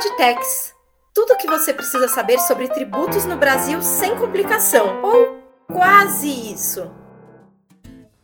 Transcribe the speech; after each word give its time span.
Podtex. 0.00 0.74
Tudo 1.12 1.34
o 1.34 1.36
que 1.36 1.46
você 1.46 1.74
precisa 1.74 2.08
saber 2.08 2.38
sobre 2.38 2.68
tributos 2.68 3.26
no 3.26 3.36
Brasil 3.36 3.82
sem 3.82 4.16
complicação, 4.16 5.02
ou 5.02 5.42
quase 5.66 6.26
isso. 6.26 6.90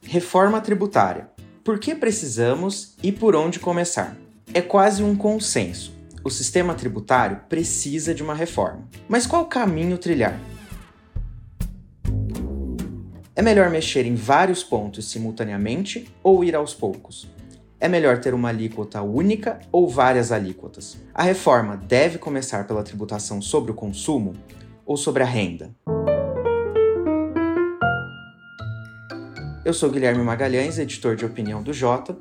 Reforma 0.02 0.58
tributária. 0.62 1.28
Por 1.62 1.78
que 1.78 1.94
precisamos 1.94 2.96
e 3.02 3.12
por 3.12 3.36
onde 3.36 3.60
começar? 3.60 4.16
É 4.54 4.62
quase 4.62 5.02
um 5.02 5.14
consenso. 5.14 5.94
O 6.24 6.30
sistema 6.30 6.74
tributário 6.74 7.42
precisa 7.46 8.14
de 8.14 8.22
uma 8.22 8.32
reforma. 8.32 8.88
Mas 9.06 9.26
qual 9.26 9.44
caminho 9.44 9.98
trilhar? 9.98 10.40
É 13.34 13.42
melhor 13.42 13.68
mexer 13.68 14.06
em 14.06 14.14
vários 14.14 14.64
pontos 14.64 15.10
simultaneamente 15.10 16.10
ou 16.22 16.42
ir 16.42 16.56
aos 16.56 16.72
poucos? 16.72 17.28
É 17.78 17.88
melhor 17.88 18.18
ter 18.18 18.32
uma 18.32 18.48
alíquota 18.48 19.02
única 19.02 19.60
ou 19.70 19.86
várias 19.86 20.32
alíquotas? 20.32 20.98
A 21.12 21.22
reforma 21.22 21.76
deve 21.76 22.16
começar 22.16 22.66
pela 22.66 22.82
tributação 22.82 23.42
sobre 23.42 23.70
o 23.70 23.74
consumo 23.74 24.32
ou 24.86 24.96
sobre 24.96 25.22
a 25.22 25.26
renda? 25.26 25.74
Eu 29.62 29.74
sou 29.74 29.90
Guilherme 29.90 30.22
Magalhães, 30.22 30.78
editor 30.78 31.16
de 31.16 31.26
opinião 31.26 31.62
do 31.62 31.74
Jota, 31.74 32.16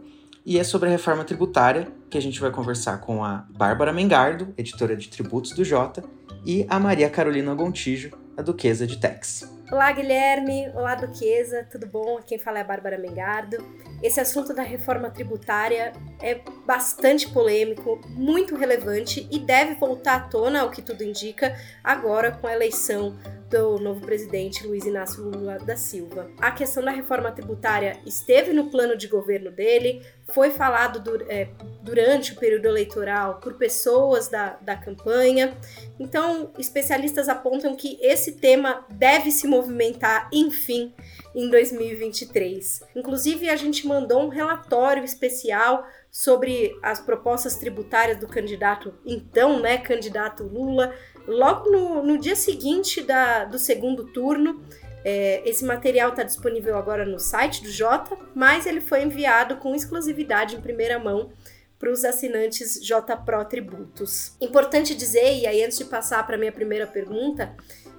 e 0.45 0.59
é 0.59 0.63
sobre 0.63 0.89
a 0.89 0.91
reforma 0.91 1.23
tributária 1.23 1.87
que 2.09 2.17
a 2.17 2.21
gente 2.21 2.41
vai 2.41 2.51
conversar 2.51 2.99
com 2.99 3.23
a 3.23 3.47
Bárbara 3.49 3.93
Mengardo, 3.93 4.53
editora 4.57 4.95
de 4.95 5.07
tributos 5.07 5.51
do 5.51 5.63
Jota, 5.63 6.03
e 6.45 6.65
a 6.69 6.77
Maria 6.77 7.09
Carolina 7.09 7.55
Gontijo, 7.55 8.11
a 8.35 8.41
duquesa 8.41 8.85
de 8.85 8.97
Tex. 8.99 9.55
Olá, 9.71 9.91
Guilherme. 9.91 10.69
Olá, 10.75 10.93
Duquesa. 10.93 11.67
Tudo 11.71 11.87
bom? 11.87 12.19
Quem 12.23 12.37
fala 12.37 12.59
é 12.59 12.61
a 12.61 12.65
Bárbara 12.65 12.99
Mengardo. 12.99 13.57
Esse 14.05 14.19
assunto 14.19 14.53
da 14.53 14.61
reforma 14.61 15.09
tributária 15.09 15.91
é 16.21 16.39
bastante 16.63 17.27
polêmico, 17.27 17.99
muito 18.09 18.55
relevante 18.55 19.27
e 19.31 19.39
deve 19.39 19.73
voltar 19.73 20.15
à 20.17 20.19
tona, 20.19 20.61
ao 20.61 20.69
que 20.69 20.79
tudo 20.79 21.03
indica, 21.03 21.59
agora 21.83 22.31
com 22.31 22.45
a 22.45 22.53
eleição 22.53 23.17
do 23.49 23.77
novo 23.77 24.01
presidente 24.01 24.65
Luiz 24.65 24.85
Inácio 24.85 25.23
Lula 25.23 25.59
da 25.59 25.75
Silva. 25.75 26.29
A 26.39 26.51
questão 26.51 26.83
da 26.83 26.91
reforma 26.91 27.31
tributária 27.31 27.99
esteve 28.05 28.51
no 28.53 28.69
plano 28.69 28.97
de 28.97 29.07
governo 29.07 29.51
dele, 29.51 30.01
foi 30.27 30.49
falado 30.49 31.03
é, 31.29 31.49
durante 31.83 32.33
o 32.33 32.35
período 32.35 32.65
eleitoral 32.65 33.39
por 33.39 33.53
pessoas 33.53 34.27
da, 34.27 34.57
da 34.61 34.75
campanha. 34.75 35.55
Então, 35.99 36.51
especialistas 36.57 37.29
apontam 37.29 37.75
que 37.75 37.99
esse 38.01 38.33
tema 38.33 38.85
deve 38.89 39.29
se 39.31 39.47
movimentar, 39.47 40.27
enfim, 40.33 40.93
em 41.35 41.49
2023. 41.49 42.83
Inclusive, 42.95 43.49
a 43.49 43.55
gente 43.55 43.85
mandou 43.85 44.21
um 44.23 44.29
relatório 44.29 45.03
especial 45.03 45.85
sobre 46.09 46.73
as 46.81 47.01
propostas 47.01 47.57
tributárias 47.57 48.17
do 48.17 48.27
candidato, 48.27 48.93
então, 49.05 49.59
né, 49.59 49.77
candidato 49.77 50.43
Lula, 50.43 50.95
logo 51.27 51.69
no, 51.69 52.03
no 52.03 52.17
dia 52.17 52.35
seguinte 52.35 53.01
da, 53.01 53.45
do 53.45 53.59
segundo 53.59 54.05
turno. 54.05 54.63
É, 55.03 55.47
esse 55.47 55.63
material 55.63 56.09
está 56.09 56.23
disponível 56.23 56.75
agora 56.77 57.05
no 57.05 57.19
site 57.19 57.61
do 57.61 57.69
Jota, 57.69 58.17
mas 58.33 58.65
ele 58.65 58.81
foi 58.81 59.03
enviado 59.03 59.57
com 59.57 59.75
exclusividade 59.75 60.55
em 60.55 60.61
primeira 60.61 60.97
mão 60.97 61.31
para 61.77 61.91
os 61.91 62.03
assinantes 62.03 62.83
J 62.83 63.15
Pro 63.17 63.45
Tributos. 63.45 64.35
Importante 64.41 64.95
dizer, 64.95 65.41
e 65.41 65.45
aí 65.45 65.63
antes 65.63 65.77
de 65.77 65.85
passar 65.85 66.25
para 66.25 66.35
a 66.35 66.39
minha 66.39 66.51
primeira 66.51 66.87
pergunta, 66.87 67.55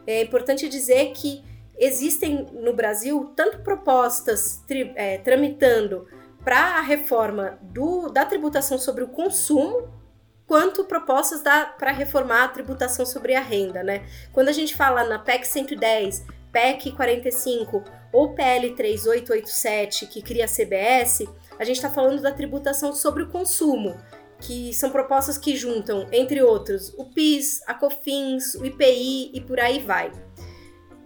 é 0.06 0.22
importante 0.22 0.68
dizer 0.68 1.12
que 1.12 1.44
existem 1.78 2.46
no 2.52 2.72
Brasil 2.72 3.32
tanto 3.36 3.60
propostas 3.60 4.62
tri, 4.66 4.92
é, 4.96 5.18
tramitando 5.18 6.08
para 6.42 6.78
a 6.78 6.80
reforma 6.80 7.58
do, 7.60 8.08
da 8.08 8.24
tributação 8.24 8.78
sobre 8.78 9.04
o 9.04 9.08
consumo, 9.08 9.88
quanto 10.46 10.84
propostas 10.84 11.42
para 11.78 11.90
reformar 11.90 12.44
a 12.44 12.48
tributação 12.48 13.04
sobre 13.04 13.34
a 13.34 13.40
renda, 13.40 13.82
né? 13.82 14.06
Quando 14.32 14.48
a 14.48 14.52
gente 14.52 14.74
fala 14.74 15.04
na 15.04 15.18
PEC 15.18 15.46
110, 15.46 16.24
PEC 16.52 16.92
45 16.92 17.84
ou 18.12 18.34
PL 18.34 18.74
3887, 18.74 20.06
que 20.06 20.22
cria 20.22 20.44
a 20.44 20.48
CBS, 20.48 21.26
a 21.58 21.64
gente 21.64 21.76
está 21.76 21.90
falando 21.90 22.22
da 22.22 22.32
tributação 22.32 22.92
sobre 22.92 23.24
o 23.24 23.28
consumo, 23.28 23.96
que 24.40 24.72
são 24.72 24.90
propostas 24.90 25.36
que 25.36 25.56
juntam, 25.56 26.06
entre 26.12 26.42
outros, 26.42 26.94
o 26.96 27.06
PIS, 27.06 27.62
a 27.66 27.74
COFINS, 27.74 28.54
o 28.54 28.64
IPI 28.64 29.32
e 29.34 29.40
por 29.40 29.58
aí 29.58 29.80
vai. 29.80 30.12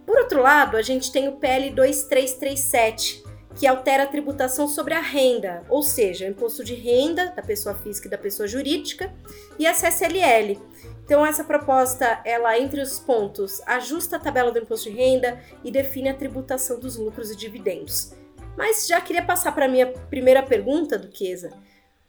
Por 0.05 0.17
outro 0.19 0.41
lado, 0.41 0.77
a 0.77 0.81
gente 0.81 1.11
tem 1.11 1.27
o 1.27 1.37
PL 1.37 1.71
2337, 1.71 3.23
que 3.57 3.67
altera 3.67 4.03
a 4.03 4.07
tributação 4.07 4.67
sobre 4.67 4.93
a 4.93 5.01
renda, 5.01 5.63
ou 5.69 5.83
seja, 5.83 6.25
o 6.25 6.29
imposto 6.29 6.63
de 6.63 6.73
renda 6.73 7.31
da 7.35 7.41
pessoa 7.41 7.75
física 7.75 8.07
e 8.07 8.11
da 8.11 8.17
pessoa 8.17 8.47
jurídica, 8.47 9.13
e 9.59 9.67
a 9.67 9.73
CSLL. 9.73 10.59
Então 11.03 11.25
essa 11.25 11.43
proposta, 11.43 12.21
ela 12.23 12.57
entre 12.57 12.81
os 12.81 12.99
pontos, 12.99 13.61
ajusta 13.65 14.15
a 14.15 14.19
tabela 14.19 14.51
do 14.51 14.59
imposto 14.59 14.89
de 14.89 14.95
renda 14.95 15.39
e 15.63 15.71
define 15.71 16.09
a 16.09 16.13
tributação 16.13 16.79
dos 16.79 16.95
lucros 16.95 17.29
e 17.29 17.35
dividendos. 17.35 18.13
Mas 18.57 18.87
já 18.87 18.99
queria 19.01 19.23
passar 19.23 19.53
para 19.53 19.65
a 19.65 19.69
minha 19.69 19.87
primeira 19.87 20.43
pergunta, 20.43 20.97
Duquesa. 20.97 21.51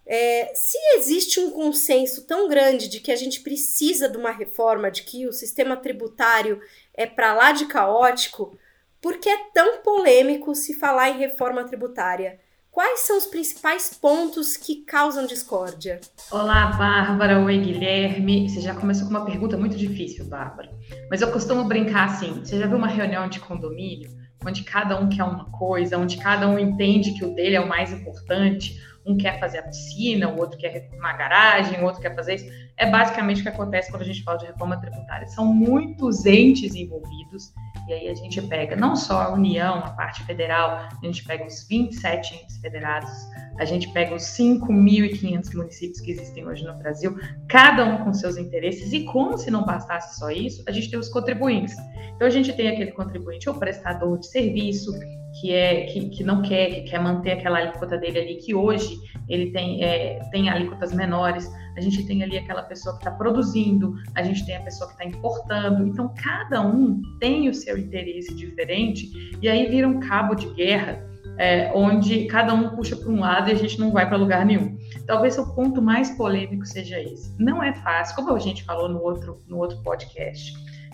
É, 0.05 0.53
se 0.55 0.77
existe 0.97 1.39
um 1.39 1.51
consenso 1.51 2.27
tão 2.27 2.49
grande 2.49 2.89
de 2.89 3.01
que 3.01 3.13
a 3.13 3.17
gente 3.17 3.41
precisa 3.41 4.09
de 4.09 4.17
uma 4.17 4.31
reforma, 4.31 4.91
de 4.91 5.03
que 5.05 5.27
o 5.27 5.33
sistema 5.33 5.77
tributário 5.77 6.61
é 6.93 7.07
para 7.07 7.33
lá 7.35 7.53
de 7.53 7.67
caótico, 7.67 8.59
por 9.03 9.19
que 9.19 9.29
é 9.29 9.37
tão 9.53 9.83
polêmico 9.83 10.55
se 10.55 10.79
falar 10.79 11.11
em 11.11 11.19
reforma 11.19 11.65
tributária? 11.65 12.39
Quais 12.71 13.01
são 13.01 13.19
os 13.19 13.27
principais 13.27 13.93
pontos 13.93 14.57
que 14.57 14.77
causam 14.85 15.27
discórdia? 15.27 16.01
Olá, 16.31 16.67
Bárbara. 16.69 17.41
Oi, 17.41 17.59
Guilherme. 17.59 18.49
Você 18.49 18.61
já 18.61 18.75
começou 18.75 19.09
com 19.09 19.11
uma 19.11 19.27
pergunta 19.27 19.59
muito 19.59 19.77
difícil, 19.77 20.25
Bárbara. 20.25 20.71
Mas 21.11 21.21
eu 21.21 21.31
costumo 21.33 21.65
brincar 21.65 22.07
assim: 22.07 22.43
você 22.43 22.59
já 22.59 22.67
viu 22.67 22.79
uma 22.79 22.87
reunião 22.87 23.29
de 23.29 23.41
condomínio 23.41 24.09
onde 24.45 24.65
cada 24.65 24.99
um 24.99 25.09
quer 25.09 25.25
uma 25.25 25.51
coisa, 25.51 25.99
onde 25.99 26.17
cada 26.17 26.49
um 26.49 26.59
entende 26.59 27.13
que 27.13 27.25
o 27.25 27.35
dele 27.35 27.57
é 27.57 27.61
o 27.61 27.69
mais 27.69 27.93
importante? 27.93 28.81
Um 29.05 29.17
quer 29.17 29.39
fazer 29.41 29.59
a 29.59 29.63
piscina, 29.65 30.29
o 30.29 30.39
outro 30.39 30.59
quer 30.59 30.69
reformar 30.69 31.11
a 31.11 31.17
garagem, 31.17 31.81
o 31.81 31.85
outro 31.85 32.01
quer 32.01 32.15
fazer 32.15 32.37
isso. 32.37 32.62
É 32.77 32.91
basicamente 32.91 33.41
o 33.41 33.43
que 33.43 33.49
acontece 33.49 33.91
quando 33.91 34.03
a 34.03 34.07
gente 34.07 34.23
fala 34.23 34.39
de 34.39 34.47
reforma 34.47 34.81
tributária. 34.81 35.27
São 35.29 35.47
muitos 35.47 36.27
entes 36.27 36.75
envolvidos 36.75 37.53
e 37.89 37.93
aí 37.93 38.09
a 38.09 38.15
gente 38.15 38.41
pega 38.43 38.77
não 38.77 38.95
só 38.95 39.23
a 39.23 39.33
União, 39.33 39.79
a 39.79 39.91
parte 39.91 40.23
federal, 40.25 40.71
a 40.71 41.07
gente 41.07 41.25
pega 41.25 41.45
os 41.45 41.67
27 41.67 42.37
entes 42.37 42.57
federados, 42.59 43.11
a 43.59 43.65
gente 43.65 43.93
pega 43.93 44.15
os 44.15 44.23
5.500 44.23 45.55
municípios 45.55 46.01
que 46.01 46.13
existem 46.13 46.47
hoje 46.47 46.65
no 46.65 46.75
Brasil, 46.75 47.19
cada 47.49 47.85
um 47.85 48.05
com 48.05 48.13
seus 48.15 48.37
interesses, 48.37 48.93
e 48.93 49.05
como 49.05 49.37
se 49.37 49.51
não 49.51 49.65
bastasse 49.65 50.19
só 50.19 50.31
isso, 50.31 50.63
a 50.69 50.73
gente 50.73 50.91
tem 50.91 50.99
os 50.99 51.09
contribuintes. 51.09 51.75
Então 52.15 52.27
a 52.27 52.31
gente 52.31 52.53
tem 52.53 52.69
aquele 52.69 52.93
contribuinte, 52.93 53.51
o 53.51 53.55
prestador 53.55 54.19
de 54.19 54.29
serviço, 54.29 54.93
que 55.41 55.53
é 55.53 55.87
que, 55.87 56.09
que 56.11 56.25
não 56.25 56.43
quer, 56.43 56.71
que 56.71 56.81
quer 56.83 57.01
manter 57.01 57.33
aquela 57.33 57.59
alíquota 57.59 57.97
dele 57.97 58.19
ali, 58.19 58.35
que 58.37 58.55
hoje 58.55 58.99
ele 59.29 59.51
tem, 59.51 59.83
é, 59.83 60.21
tem 60.31 60.49
alíquotas 60.49 60.93
menores, 60.93 61.51
a 61.77 61.81
gente 61.81 62.05
tem 62.07 62.23
ali 62.23 62.37
aquela 62.37 62.63
pessoa 62.63 62.97
que 62.97 63.01
está 63.01 63.11
produzindo, 63.11 63.95
a 64.15 64.23
gente 64.23 64.45
tem 64.45 64.57
a 64.57 64.61
pessoa 64.61 64.89
que 64.89 64.95
está 64.95 65.05
importando, 65.05 65.87
então 65.87 66.13
cada 66.23 66.61
um 66.61 67.01
tem 67.19 67.49
o 67.49 67.55
seu 67.55 67.79
interesse 67.79 68.35
diferente, 68.35 69.11
e 69.41 69.49
aí 69.49 69.69
vira 69.69 69.89
um 69.89 70.01
cabo 70.01 70.35
de 70.35 70.49
guerra. 70.55 71.11
É, 71.39 71.73
onde 71.75 72.27
cada 72.27 72.53
um 72.53 72.77
puxa 72.77 72.95
para 72.95 73.11
um 73.11 73.19
lado 73.19 73.49
e 73.49 73.53
a 73.53 73.55
gente 73.55 73.81
não 73.81 73.91
vai 73.91 74.07
para 74.07 74.19
lugar 74.19 74.45
nenhum. 74.45 74.77
Talvez 75.07 75.39
o 75.39 75.55
ponto 75.55 75.81
mais 75.81 76.11
polêmico 76.11 76.67
seja 76.67 77.01
esse. 77.01 77.35
Não 77.43 77.63
é 77.63 77.73
fácil, 77.73 78.15
como 78.17 78.35
a 78.35 78.39
gente 78.39 78.63
falou 78.65 78.87
no 78.87 79.03
outro, 79.03 79.39
no 79.49 79.57
outro 79.57 79.83
podcast 79.83 80.53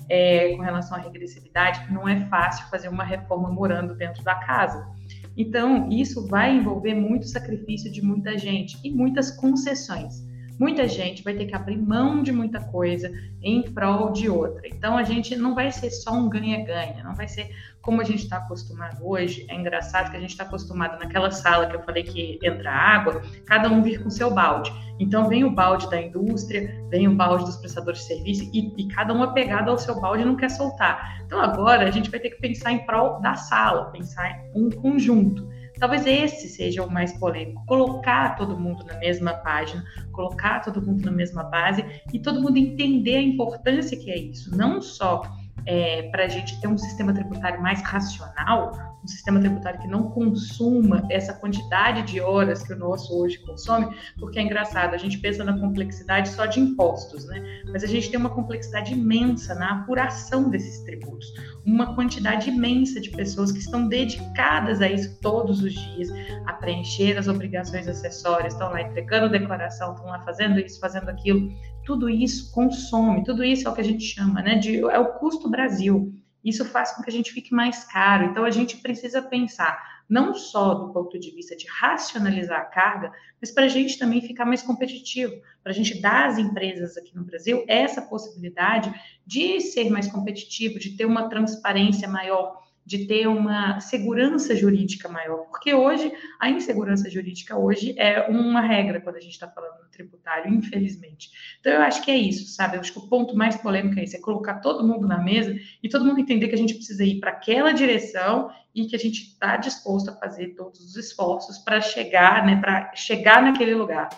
é, 0.08 0.54
com 0.56 0.62
relação 0.62 0.96
à 0.96 1.00
regressividade, 1.00 1.92
não 1.92 2.08
é 2.08 2.26
fácil 2.28 2.66
fazer 2.68 2.88
uma 2.88 3.04
reforma 3.04 3.50
morando 3.50 3.94
dentro 3.94 4.22
da 4.24 4.34
casa. 4.34 4.86
Então, 5.36 5.88
isso 5.88 6.26
vai 6.26 6.56
envolver 6.56 6.94
muito 6.94 7.26
sacrifício 7.26 7.90
de 7.92 8.02
muita 8.02 8.36
gente 8.36 8.78
e 8.82 8.90
muitas 8.90 9.30
concessões. 9.30 10.27
Muita 10.58 10.88
gente 10.88 11.22
vai 11.22 11.34
ter 11.34 11.46
que 11.46 11.54
abrir 11.54 11.76
mão 11.76 12.22
de 12.22 12.32
muita 12.32 12.60
coisa 12.60 13.10
em 13.42 13.62
prol 13.62 14.12
de 14.12 14.28
outra. 14.28 14.66
Então, 14.66 14.96
a 14.96 15.04
gente 15.04 15.36
não 15.36 15.54
vai 15.54 15.70
ser 15.70 15.90
só 15.90 16.12
um 16.12 16.28
ganha-ganha, 16.28 17.04
não 17.04 17.14
vai 17.14 17.28
ser 17.28 17.50
como 17.80 18.02
a 18.02 18.04
gente 18.04 18.24
está 18.24 18.36
acostumado 18.36 19.06
hoje, 19.08 19.46
é 19.48 19.54
engraçado 19.54 20.10
que 20.10 20.16
a 20.18 20.20
gente 20.20 20.30
está 20.30 20.44
acostumado 20.44 20.98
naquela 20.98 21.30
sala 21.30 21.66
que 21.66 21.76
eu 21.76 21.82
falei 21.82 22.02
que 22.02 22.38
entra 22.42 22.70
água, 22.70 23.22
cada 23.46 23.70
um 23.70 23.82
vir 23.82 24.02
com 24.02 24.10
seu 24.10 24.30
balde. 24.30 24.70
Então 24.98 25.26
vem 25.28 25.44
o 25.44 25.50
balde 25.50 25.88
da 25.88 25.98
indústria, 25.98 26.84
vem 26.90 27.08
o 27.08 27.14
balde 27.14 27.46
dos 27.46 27.56
prestadores 27.56 28.00
de 28.00 28.06
serviço 28.06 28.50
e, 28.52 28.74
e 28.76 28.88
cada 28.88 29.14
um 29.14 29.22
apegado 29.22 29.70
ao 29.70 29.78
seu 29.78 29.98
balde 30.00 30.24
não 30.24 30.36
quer 30.36 30.50
soltar. 30.50 31.22
Então 31.24 31.40
agora 31.40 31.88
a 31.88 31.90
gente 31.90 32.10
vai 32.10 32.20
ter 32.20 32.30
que 32.30 32.40
pensar 32.40 32.72
em 32.72 32.84
prol 32.84 33.20
da 33.20 33.36
sala, 33.36 33.90
pensar 33.90 34.28
em 34.54 34.66
um 34.66 34.70
conjunto. 34.70 35.48
Talvez 35.78 36.06
esse 36.06 36.48
seja 36.48 36.82
o 36.82 36.90
mais 36.90 37.12
polêmico, 37.18 37.64
colocar 37.66 38.36
todo 38.36 38.58
mundo 38.58 38.84
na 38.84 38.98
mesma 38.98 39.32
página, 39.34 39.84
colocar 40.12 40.60
todo 40.60 40.84
mundo 40.84 41.04
na 41.04 41.12
mesma 41.12 41.44
base 41.44 41.84
e 42.12 42.18
todo 42.18 42.40
mundo 42.40 42.56
entender 42.56 43.16
a 43.16 43.22
importância 43.22 43.96
que 43.96 44.10
é 44.10 44.18
isso, 44.18 44.56
não 44.56 44.82
só 44.82 45.22
é, 45.68 46.04
para 46.10 46.24
a 46.24 46.28
gente 46.28 46.58
ter 46.62 46.66
um 46.66 46.78
sistema 46.78 47.12
tributário 47.12 47.60
mais 47.60 47.82
racional, 47.82 48.98
um 49.04 49.06
sistema 49.06 49.38
tributário 49.38 49.78
que 49.78 49.86
não 49.86 50.10
consuma 50.10 51.06
essa 51.10 51.34
quantidade 51.34 52.02
de 52.10 52.22
horas 52.22 52.62
que 52.62 52.72
o 52.72 52.76
nosso 52.76 53.14
hoje 53.14 53.38
consome, 53.40 53.94
porque 54.18 54.38
é 54.38 54.42
engraçado, 54.42 54.94
a 54.94 54.96
gente 54.96 55.18
pensa 55.18 55.44
na 55.44 55.58
complexidade 55.60 56.30
só 56.30 56.46
de 56.46 56.58
impostos, 56.58 57.26
né? 57.26 57.62
Mas 57.70 57.84
a 57.84 57.86
gente 57.86 58.10
tem 58.10 58.18
uma 58.18 58.30
complexidade 58.30 58.94
imensa 58.94 59.54
na 59.54 59.82
apuração 59.82 60.48
desses 60.48 60.82
tributos, 60.84 61.34
uma 61.66 61.94
quantidade 61.94 62.48
imensa 62.48 62.98
de 62.98 63.10
pessoas 63.10 63.52
que 63.52 63.58
estão 63.58 63.88
dedicadas 63.88 64.80
a 64.80 64.88
isso 64.88 65.20
todos 65.20 65.62
os 65.62 65.74
dias, 65.74 66.08
a 66.46 66.54
preencher 66.54 67.18
as 67.18 67.28
obrigações 67.28 67.86
acessórias, 67.86 68.54
estão 68.54 68.70
lá 68.70 68.80
entregando 68.80 69.28
declaração, 69.28 69.92
estão 69.92 70.06
lá 70.06 70.20
fazendo 70.20 70.58
isso, 70.58 70.80
fazendo 70.80 71.10
aquilo. 71.10 71.52
Tudo 71.88 72.10
isso 72.10 72.52
consome, 72.52 73.24
tudo 73.24 73.42
isso 73.42 73.66
é 73.66 73.70
o 73.70 73.74
que 73.74 73.80
a 73.80 73.84
gente 73.84 74.04
chama, 74.04 74.42
né? 74.42 74.56
De, 74.56 74.78
é 74.78 74.98
o 74.98 75.14
custo 75.14 75.48
Brasil. 75.48 76.12
Isso 76.44 76.62
faz 76.66 76.92
com 76.92 77.02
que 77.02 77.08
a 77.08 77.12
gente 77.12 77.32
fique 77.32 77.54
mais 77.54 77.82
caro. 77.84 78.26
Então, 78.26 78.44
a 78.44 78.50
gente 78.50 78.76
precisa 78.76 79.22
pensar 79.22 79.82
não 80.06 80.34
só 80.34 80.74
do 80.74 80.92
ponto 80.92 81.18
de 81.18 81.30
vista 81.30 81.56
de 81.56 81.66
racionalizar 81.66 82.60
a 82.60 82.64
carga, 82.66 83.10
mas 83.40 83.50
para 83.50 83.64
a 83.64 83.68
gente 83.68 83.98
também 83.98 84.20
ficar 84.20 84.44
mais 84.44 84.62
competitivo, 84.62 85.34
para 85.62 85.72
a 85.72 85.74
gente 85.74 85.98
dar 85.98 86.28
às 86.28 86.36
empresas 86.36 86.94
aqui 86.98 87.16
no 87.16 87.24
Brasil 87.24 87.64
essa 87.66 88.02
possibilidade 88.02 88.92
de 89.26 89.58
ser 89.62 89.88
mais 89.88 90.12
competitivo, 90.12 90.78
de 90.78 90.94
ter 90.94 91.06
uma 91.06 91.30
transparência 91.30 92.06
maior 92.06 92.67
de 92.88 93.06
ter 93.06 93.28
uma 93.28 93.80
segurança 93.80 94.56
jurídica 94.56 95.10
maior, 95.10 95.44
porque 95.50 95.74
hoje 95.74 96.10
a 96.40 96.48
insegurança 96.48 97.10
jurídica 97.10 97.54
hoje 97.54 97.94
é 97.98 98.26
uma 98.30 98.62
regra 98.62 98.98
quando 98.98 99.16
a 99.16 99.20
gente 99.20 99.32
está 99.32 99.46
falando 99.46 99.82
no 99.82 99.90
tributário, 99.90 100.50
infelizmente. 100.50 101.30
Então 101.60 101.70
eu 101.70 101.82
acho 101.82 102.02
que 102.02 102.10
é 102.10 102.16
isso, 102.16 102.46
sabe? 102.54 102.76
Eu 102.76 102.80
acho 102.80 102.90
que 102.90 102.98
o 102.98 103.06
ponto 103.06 103.36
mais 103.36 103.56
polêmico 103.56 104.00
é 104.00 104.04
esse, 104.04 104.16
é 104.16 104.20
colocar 104.20 104.60
todo 104.60 104.86
mundo 104.86 105.06
na 105.06 105.18
mesa 105.18 105.54
e 105.82 105.88
todo 105.88 106.02
mundo 106.02 106.18
entender 106.18 106.48
que 106.48 106.54
a 106.54 106.58
gente 106.58 106.74
precisa 106.74 107.04
ir 107.04 107.20
para 107.20 107.32
aquela 107.32 107.72
direção 107.72 108.50
e 108.74 108.86
que 108.86 108.96
a 108.96 108.98
gente 108.98 109.22
está 109.22 109.58
disposto 109.58 110.08
a 110.08 110.16
fazer 110.16 110.54
todos 110.54 110.80
os 110.80 110.96
esforços 110.96 111.58
para 111.58 111.82
chegar, 111.82 112.46
né, 112.46 112.56
para 112.56 112.90
chegar 112.94 113.42
naquele 113.42 113.74
lugar. 113.74 114.08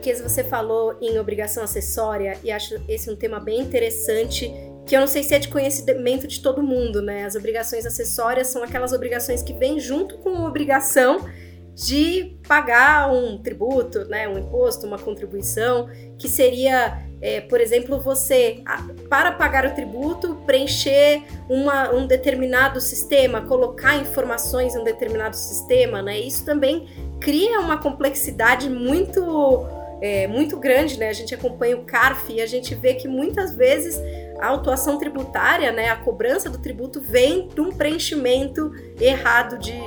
Que 0.00 0.14
você 0.14 0.42
falou 0.42 0.96
em 1.00 1.18
obrigação 1.18 1.62
acessória, 1.62 2.38
e 2.42 2.50
acho 2.50 2.80
esse 2.88 3.10
um 3.10 3.16
tema 3.16 3.38
bem 3.38 3.60
interessante, 3.60 4.52
que 4.86 4.96
eu 4.96 5.00
não 5.00 5.06
sei 5.06 5.22
se 5.22 5.34
é 5.34 5.38
de 5.38 5.48
conhecimento 5.48 6.26
de 6.26 6.40
todo 6.40 6.62
mundo, 6.62 7.00
né? 7.00 7.24
As 7.24 7.34
obrigações 7.34 7.86
acessórias 7.86 8.48
são 8.48 8.62
aquelas 8.62 8.92
obrigações 8.92 9.42
que 9.42 9.52
vêm 9.52 9.78
junto 9.78 10.18
com 10.18 10.30
a 10.30 10.48
obrigação 10.48 11.28
de 11.74 12.36
pagar 12.46 13.10
um 13.10 13.38
tributo, 13.38 14.04
né, 14.06 14.28
um 14.28 14.38
imposto, 14.38 14.86
uma 14.86 14.98
contribuição, 14.98 15.88
que 16.18 16.28
seria, 16.28 16.98
é, 17.22 17.40
por 17.40 17.60
exemplo, 17.60 17.98
você, 18.00 18.62
para 19.08 19.32
pagar 19.32 19.64
o 19.64 19.74
tributo, 19.74 20.34
preencher 20.44 21.22
uma, 21.48 21.90
um 21.90 22.06
determinado 22.06 22.80
sistema, 22.80 23.42
colocar 23.42 23.96
informações 23.96 24.74
em 24.74 24.80
um 24.80 24.84
determinado 24.84 25.36
sistema, 25.36 26.02
né? 26.02 26.18
Isso 26.18 26.44
também 26.44 26.86
cria 27.20 27.60
uma 27.60 27.78
complexidade 27.78 28.68
muito 28.68 29.24
é, 30.00 30.26
muito 30.26 30.56
grande, 30.56 30.98
né? 30.98 31.08
A 31.08 31.12
gente 31.12 31.34
acompanha 31.34 31.76
o 31.76 31.84
CARF 31.84 32.32
e 32.32 32.40
a 32.40 32.46
gente 32.46 32.74
vê 32.74 32.94
que 32.94 33.06
muitas 33.06 33.54
vezes 33.54 34.00
a 34.40 34.48
autuação 34.48 34.98
tributária, 34.98 35.70
né, 35.70 35.90
a 35.90 35.96
cobrança 35.96 36.48
do 36.48 36.58
tributo 36.58 37.00
vem 37.00 37.48
de 37.48 37.60
um 37.60 37.70
preenchimento 37.70 38.72
errado 38.98 39.58
de, 39.58 39.78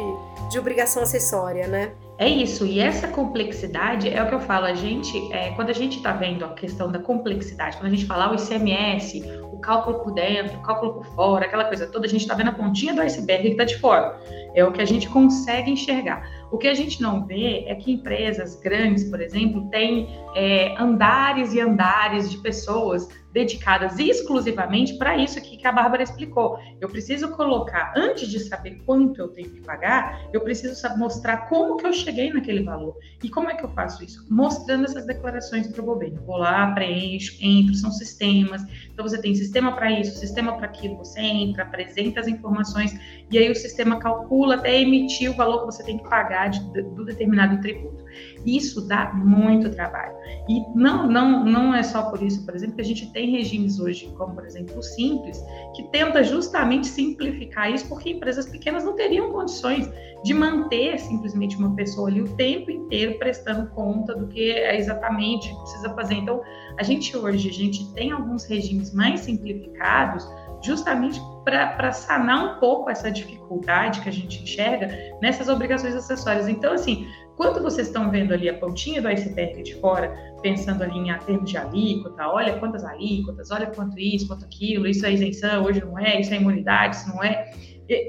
de 0.51 0.59
obrigação 0.59 1.03
acessória, 1.03 1.67
né? 1.67 1.91
É 2.19 2.29
isso, 2.29 2.65
e 2.65 2.79
essa 2.79 3.07
complexidade 3.07 4.07
é 4.07 4.21
o 4.21 4.27
que 4.27 4.35
eu 4.35 4.39
falo, 4.39 4.65
a 4.65 4.73
gente, 4.75 5.33
é, 5.33 5.49
quando 5.55 5.71
a 5.71 5.73
gente 5.73 5.97
está 5.97 6.13
vendo 6.13 6.45
a 6.45 6.49
questão 6.49 6.91
da 6.91 6.99
complexidade, 6.99 7.75
quando 7.77 7.87
a 7.87 7.89
gente 7.89 8.05
fala 8.05 8.31
o 8.31 8.35
ICMS, 8.35 9.23
o 9.51 9.57
cálculo 9.57 9.99
por 9.99 10.13
dentro, 10.13 10.55
o 10.57 10.61
cálculo 10.61 10.93
por 10.93 11.05
fora, 11.07 11.45
aquela 11.45 11.65
coisa 11.65 11.87
toda, 11.87 12.05
a 12.05 12.09
gente 12.09 12.21
está 12.21 12.35
vendo 12.35 12.49
a 12.49 12.53
pontinha 12.53 12.93
do 12.93 13.01
iceberg 13.01 13.43
que 13.43 13.51
está 13.53 13.63
de 13.63 13.79
fora. 13.79 14.15
É 14.53 14.63
o 14.63 14.71
que 14.71 14.81
a 14.81 14.85
gente 14.85 15.09
consegue 15.09 15.71
enxergar. 15.71 16.29
O 16.53 16.57
que 16.59 16.67
a 16.67 16.73
gente 16.75 17.01
não 17.01 17.25
vê 17.25 17.65
é 17.65 17.73
que 17.73 17.91
empresas 17.91 18.55
grandes, 18.61 19.05
por 19.05 19.19
exemplo, 19.19 19.71
têm 19.71 20.07
é, 20.35 20.79
andares 20.79 21.51
e 21.55 21.59
andares 21.59 22.29
de 22.29 22.37
pessoas 22.37 23.09
dedicadas 23.33 23.97
exclusivamente 23.97 24.93
para 24.97 25.17
isso 25.17 25.39
aqui 25.39 25.57
que 25.57 25.67
a 25.67 25.71
Bárbara 25.71 26.03
explicou. 26.03 26.59
Eu 26.79 26.87
preciso 26.87 27.29
colocar, 27.31 27.91
antes 27.97 28.29
de 28.29 28.39
saber 28.39 28.81
quanto 28.85 29.19
eu 29.19 29.29
tenho 29.29 29.49
que 29.49 29.61
pagar, 29.61 30.29
eu 30.31 30.41
preciso 30.41 30.75
mostrar 30.97 31.49
como 31.49 31.77
que 31.77 31.87
eu 31.87 31.91
cheguei 31.91 32.31
naquele 32.31 32.63
valor. 32.63 32.95
E 33.23 33.29
como 33.29 33.49
é 33.49 33.55
que 33.55 33.65
eu 33.65 33.69
faço 33.69 34.03
isso? 34.03 34.25
Mostrando 34.29 34.85
essas 34.85 35.05
declarações 35.07 35.67
para 35.67 35.81
o 35.81 35.85
governo. 35.85 36.21
Vou 36.25 36.37
lá, 36.37 36.71
preencho, 36.73 37.35
entro, 37.41 37.73
são 37.73 37.91
sistemas. 37.91 38.61
Então 38.91 39.07
você 39.07 39.19
tem 39.19 39.33
sistema 39.33 39.71
para 39.73 39.91
isso, 39.91 40.17
sistema 40.19 40.55
para 40.55 40.67
aquilo, 40.67 40.97
você 40.97 41.19
entra, 41.19 41.63
apresenta 41.63 42.19
as 42.19 42.27
informações 42.27 42.93
e 43.31 43.37
aí 43.37 43.49
o 43.49 43.55
sistema 43.55 43.97
calcula 43.97 44.55
até 44.55 44.79
emitir 44.79 45.31
o 45.31 45.33
valor 45.33 45.61
que 45.61 45.65
você 45.65 45.83
tem 45.83 45.97
que 45.97 46.07
pagar 46.07 46.49
de, 46.49 46.59
do 46.59 47.03
determinado 47.03 47.59
tributo. 47.61 48.03
Isso 48.45 48.87
dá 48.87 49.13
muito 49.13 49.69
trabalho. 49.69 50.15
E 50.47 50.61
não, 50.75 51.07
não, 51.07 51.45
não 51.45 51.73
é 51.73 51.83
só 51.83 52.03
por 52.03 52.21
isso, 52.21 52.45
por 52.45 52.55
exemplo, 52.55 52.75
que 52.75 52.81
a 52.81 52.85
gente 52.85 53.11
tem 53.11 53.31
regimes 53.31 53.79
hoje, 53.79 54.13
como 54.17 54.35
por 54.35 54.45
exemplo 54.45 54.77
o 54.77 54.83
Simples, 54.83 55.43
que 55.75 55.83
tenta 55.83 56.23
justamente 56.23 56.87
simplificar 56.87 57.71
isso, 57.71 57.87
porque 57.87 58.11
empresas 58.11 58.45
pequenas 58.45 58.83
não 58.83 58.95
teriam 58.95 59.31
condições 59.31 59.89
de 60.23 60.33
manter 60.33 60.99
simplesmente 60.99 61.57
uma 61.57 61.75
pessoa 61.75 62.07
ali 62.07 62.21
o 62.21 62.35
tempo 62.35 62.71
inteiro 62.71 63.17
prestando 63.19 63.69
conta 63.71 64.15
do 64.15 64.27
que 64.27 64.51
é 64.51 64.77
exatamente 64.77 65.49
que 65.49 65.55
precisa 65.61 65.89
fazer. 65.93 66.15
Então, 66.15 66.41
a 66.77 66.83
gente 66.83 67.15
hoje, 67.15 67.49
a 67.49 67.53
gente 67.53 67.93
tem 67.93 68.11
alguns 68.11 68.45
regimes 68.45 68.93
mais 68.93 69.21
simplificados 69.21 70.27
justamente 70.63 71.21
para 71.43 71.91
sanar 71.91 72.55
um 72.55 72.59
pouco 72.59 72.89
essa 72.89 73.11
dificuldade 73.11 73.99
que 73.99 74.07
a 74.07 74.11
gente 74.11 74.41
enxerga 74.41 74.87
nessas 75.21 75.49
obrigações 75.49 75.93
acessórias. 75.93 76.47
Então, 76.47 76.73
assim, 76.73 77.05
quando 77.35 77.61
vocês 77.61 77.87
estão 77.87 78.11
vendo 78.11 78.33
ali 78.33 78.47
a 78.47 78.57
pontinha 78.57 79.01
do 79.01 79.07
iceberg 79.07 79.63
de 79.63 79.75
fora, 79.75 80.13
pensando 80.41 80.83
ali 80.83 80.97
em 80.97 81.17
termos 81.19 81.49
de 81.49 81.57
alíquota, 81.57 82.27
olha 82.27 82.59
quantas 82.59 82.83
alíquotas, 82.83 83.49
olha 83.49 83.67
quanto 83.67 83.99
isso, 83.99 84.27
quanto 84.27 84.45
aquilo, 84.45 84.87
isso 84.87 85.05
é 85.05 85.13
isenção, 85.13 85.63
hoje 85.63 85.81
não 85.83 85.97
é, 85.97 86.19
isso 86.19 86.33
é 86.33 86.37
imunidade, 86.37 86.97
isso 86.97 87.09
não 87.09 87.23
é. 87.23 87.51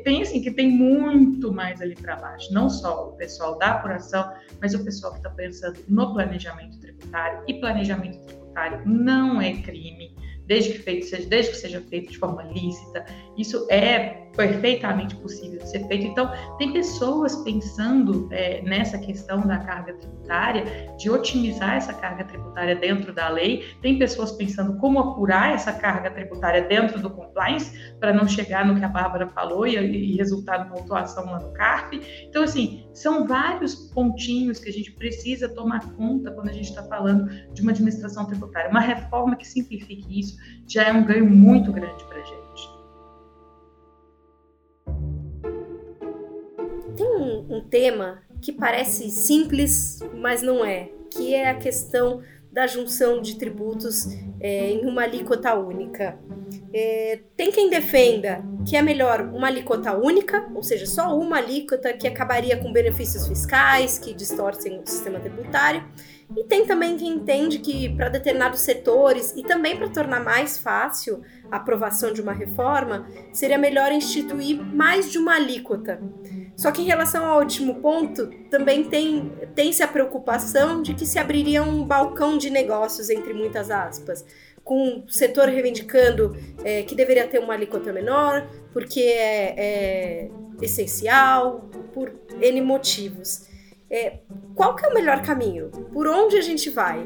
Pensem 0.05 0.41
que 0.41 0.51
tem 0.51 0.71
muito 0.71 1.53
mais 1.53 1.81
ali 1.81 1.95
para 1.95 2.17
baixo, 2.17 2.53
não 2.53 2.71
só 2.71 3.09
o 3.09 3.13
pessoal 3.17 3.59
da 3.59 3.73
apuração, 3.73 4.33
mas 4.61 4.75
o 4.75 4.85
pessoal 4.85 5.13
que 5.13 5.19
está 5.19 5.31
pensando 5.31 5.79
no 5.89 6.13
planejamento 6.13 6.79
tributário. 6.79 7.43
E 7.49 7.55
planejamento 7.55 8.19
tributário 8.27 8.83
não 8.87 9.41
é 9.41 9.53
crime, 9.63 10.15
desde 10.47 10.73
que, 10.73 10.79
feito, 10.79 11.29
desde 11.29 11.51
que 11.51 11.57
seja 11.57 11.81
feito 11.81 12.13
de 12.13 12.19
forma 12.19 12.43
lícita. 12.45 13.05
Isso 13.37 13.67
é 13.71 14.24
perfeitamente 14.37 15.15
possível 15.17 15.59
de 15.59 15.69
ser 15.69 15.87
feito. 15.87 16.07
Então, 16.07 16.31
tem 16.59 16.73
pessoas 16.73 17.37
pensando 17.37 18.29
é, 18.31 18.63
nessa 18.63 18.99
questão 18.99 19.41
da 19.41 19.59
carga 19.59 19.95
tributária, 19.95 20.65
de 20.99 21.11
otimizar 21.11 21.77
essa 21.77 21.93
carga 21.93 22.25
tributária 22.25 22.75
dentro 22.77 23.13
da 23.13 23.29
lei, 23.29 23.65
tem 23.81 23.99
pessoas 23.99 24.33
pensando 24.33 24.77
como 24.79 24.99
apurar 24.99 25.55
essa 25.55 25.73
carga 25.73 26.11
tributária 26.11 26.63
dentro 26.63 27.01
do 27.01 27.11
compliance, 27.11 27.95
para 27.99 28.13
não 28.13 28.27
chegar 28.27 28.67
no 28.67 28.77
que 28.77 28.85
a 28.85 28.89
Bárbara 28.89 29.29
falou 29.29 29.67
e, 29.67 29.77
e 29.77 30.17
resultar 30.17 30.65
numa 30.65 30.77
autuação 30.77 31.25
lá 31.27 31.41
no 31.41 31.53
CARF. 31.53 32.01
Então, 32.29 32.43
assim, 32.43 32.87
são 32.93 33.27
vários 33.27 33.75
pontinhos 33.75 34.59
que 34.59 34.69
a 34.69 34.73
gente 34.73 34.93
precisa 34.93 35.49
tomar 35.49 35.95
conta 35.95 36.31
quando 36.31 36.49
a 36.49 36.53
gente 36.53 36.69
está 36.69 36.83
falando 36.85 37.29
de 37.53 37.63
uma 37.63 37.71
administração 37.71 38.25
tributária. 38.27 38.71
Uma 38.71 38.81
reforma 38.81 39.37
que 39.37 39.47
simplifique 39.47 40.21
isso 40.21 40.37
já 40.67 40.85
é 40.85 40.93
um 40.93 41.05
ganho 41.05 41.29
muito 41.29 41.73
grande 41.73 42.05
para 42.05 42.19
a 42.19 42.25
gente. 42.25 42.44
Um, 47.49 47.61
tema 47.61 48.23
que 48.41 48.53
parece 48.53 49.11
simples, 49.11 50.01
mas 50.15 50.43
não 50.43 50.65
é, 50.65 50.91
que 51.11 51.35
é 51.35 51.51
a 51.51 51.55
questão 51.55 52.23
da 52.53 52.67
junção 52.67 53.21
de 53.21 53.37
tributos 53.37 54.07
é, 54.41 54.71
em 54.71 54.87
uma 54.87 55.03
alíquota 55.03 55.55
única. 55.55 56.19
É, 56.73 57.21
tem 57.37 57.51
quem 57.51 57.69
defenda 57.69 58.45
que 58.65 58.77
é 58.77 58.83
melhor 58.83 59.21
uma 59.23 59.49
alíquota 59.49 59.97
única, 59.97 60.49
ou 60.55 60.63
seja, 60.63 60.87
só 60.87 61.19
uma 61.19 61.39
alíquota 61.39 61.93
que 61.93 62.07
acabaria 62.07 62.57
com 62.57 62.73
benefícios 62.73 63.27
fiscais 63.27 63.99
que 63.99 64.15
distorcem 64.15 64.79
o 64.79 64.87
sistema 64.87 65.19
tributário. 65.19 65.85
E 66.37 66.45
tem 66.45 66.67
também 66.67 66.97
quem 66.97 67.09
entende 67.09 67.59
que 67.59 67.89
para 67.95 68.09
determinados 68.09 68.61
setores 68.61 69.35
e 69.37 69.43
também 69.43 69.77
para 69.77 69.89
tornar 69.89 70.23
mais 70.25 70.59
fácil 70.59 71.23
a 71.51 71.57
aprovação 71.57 72.13
de 72.13 72.21
uma 72.21 72.33
reforma, 72.33 73.07
seria 73.33 73.59
melhor 73.59 73.93
instituir 73.93 74.61
mais 74.61 75.11
de 75.11 75.19
uma 75.19 75.35
alíquota. 75.35 76.01
Só 76.57 76.71
que 76.71 76.83
em 76.83 76.87
relação 76.87 77.25
ao 77.25 77.41
último 77.41 77.77
ponto, 77.77 78.29
também 78.51 78.85
tem 78.85 79.33
tem-se 79.55 79.83
a 79.83 79.89
preocupação 79.89 80.83
de 80.83 80.95
que 80.95 81.05
se 81.05 81.19
abriria 81.19 81.63
um 81.63 81.85
balcão 81.85 82.39
de 82.39 82.49
negócios, 82.49 83.11
entre 83.11 83.33
muitas 83.33 83.71
aspas, 83.71 84.25
com 84.65 85.05
o 85.07 85.11
setor 85.11 85.49
reivindicando 85.49 86.37
é, 86.65 86.83
que 86.83 86.95
deveria 86.95 87.27
ter 87.27 87.39
uma 87.39 87.55
alíquota 87.55 87.93
menor, 87.93 88.49
porque 88.73 89.01
é, 89.01 89.55
é 89.57 90.31
essencial, 90.63 91.69
por 91.93 92.13
N 92.41 92.61
motivos. 92.63 93.47
É, 93.91 94.19
qual 94.55 94.75
que 94.75 94.85
é 94.85 94.89
o 94.89 94.95
melhor 94.95 95.23
caminho? 95.23 95.71
Por 95.93 96.07
onde 96.07 96.37
a 96.37 96.43
gente 96.43 96.71
vai? 96.71 97.05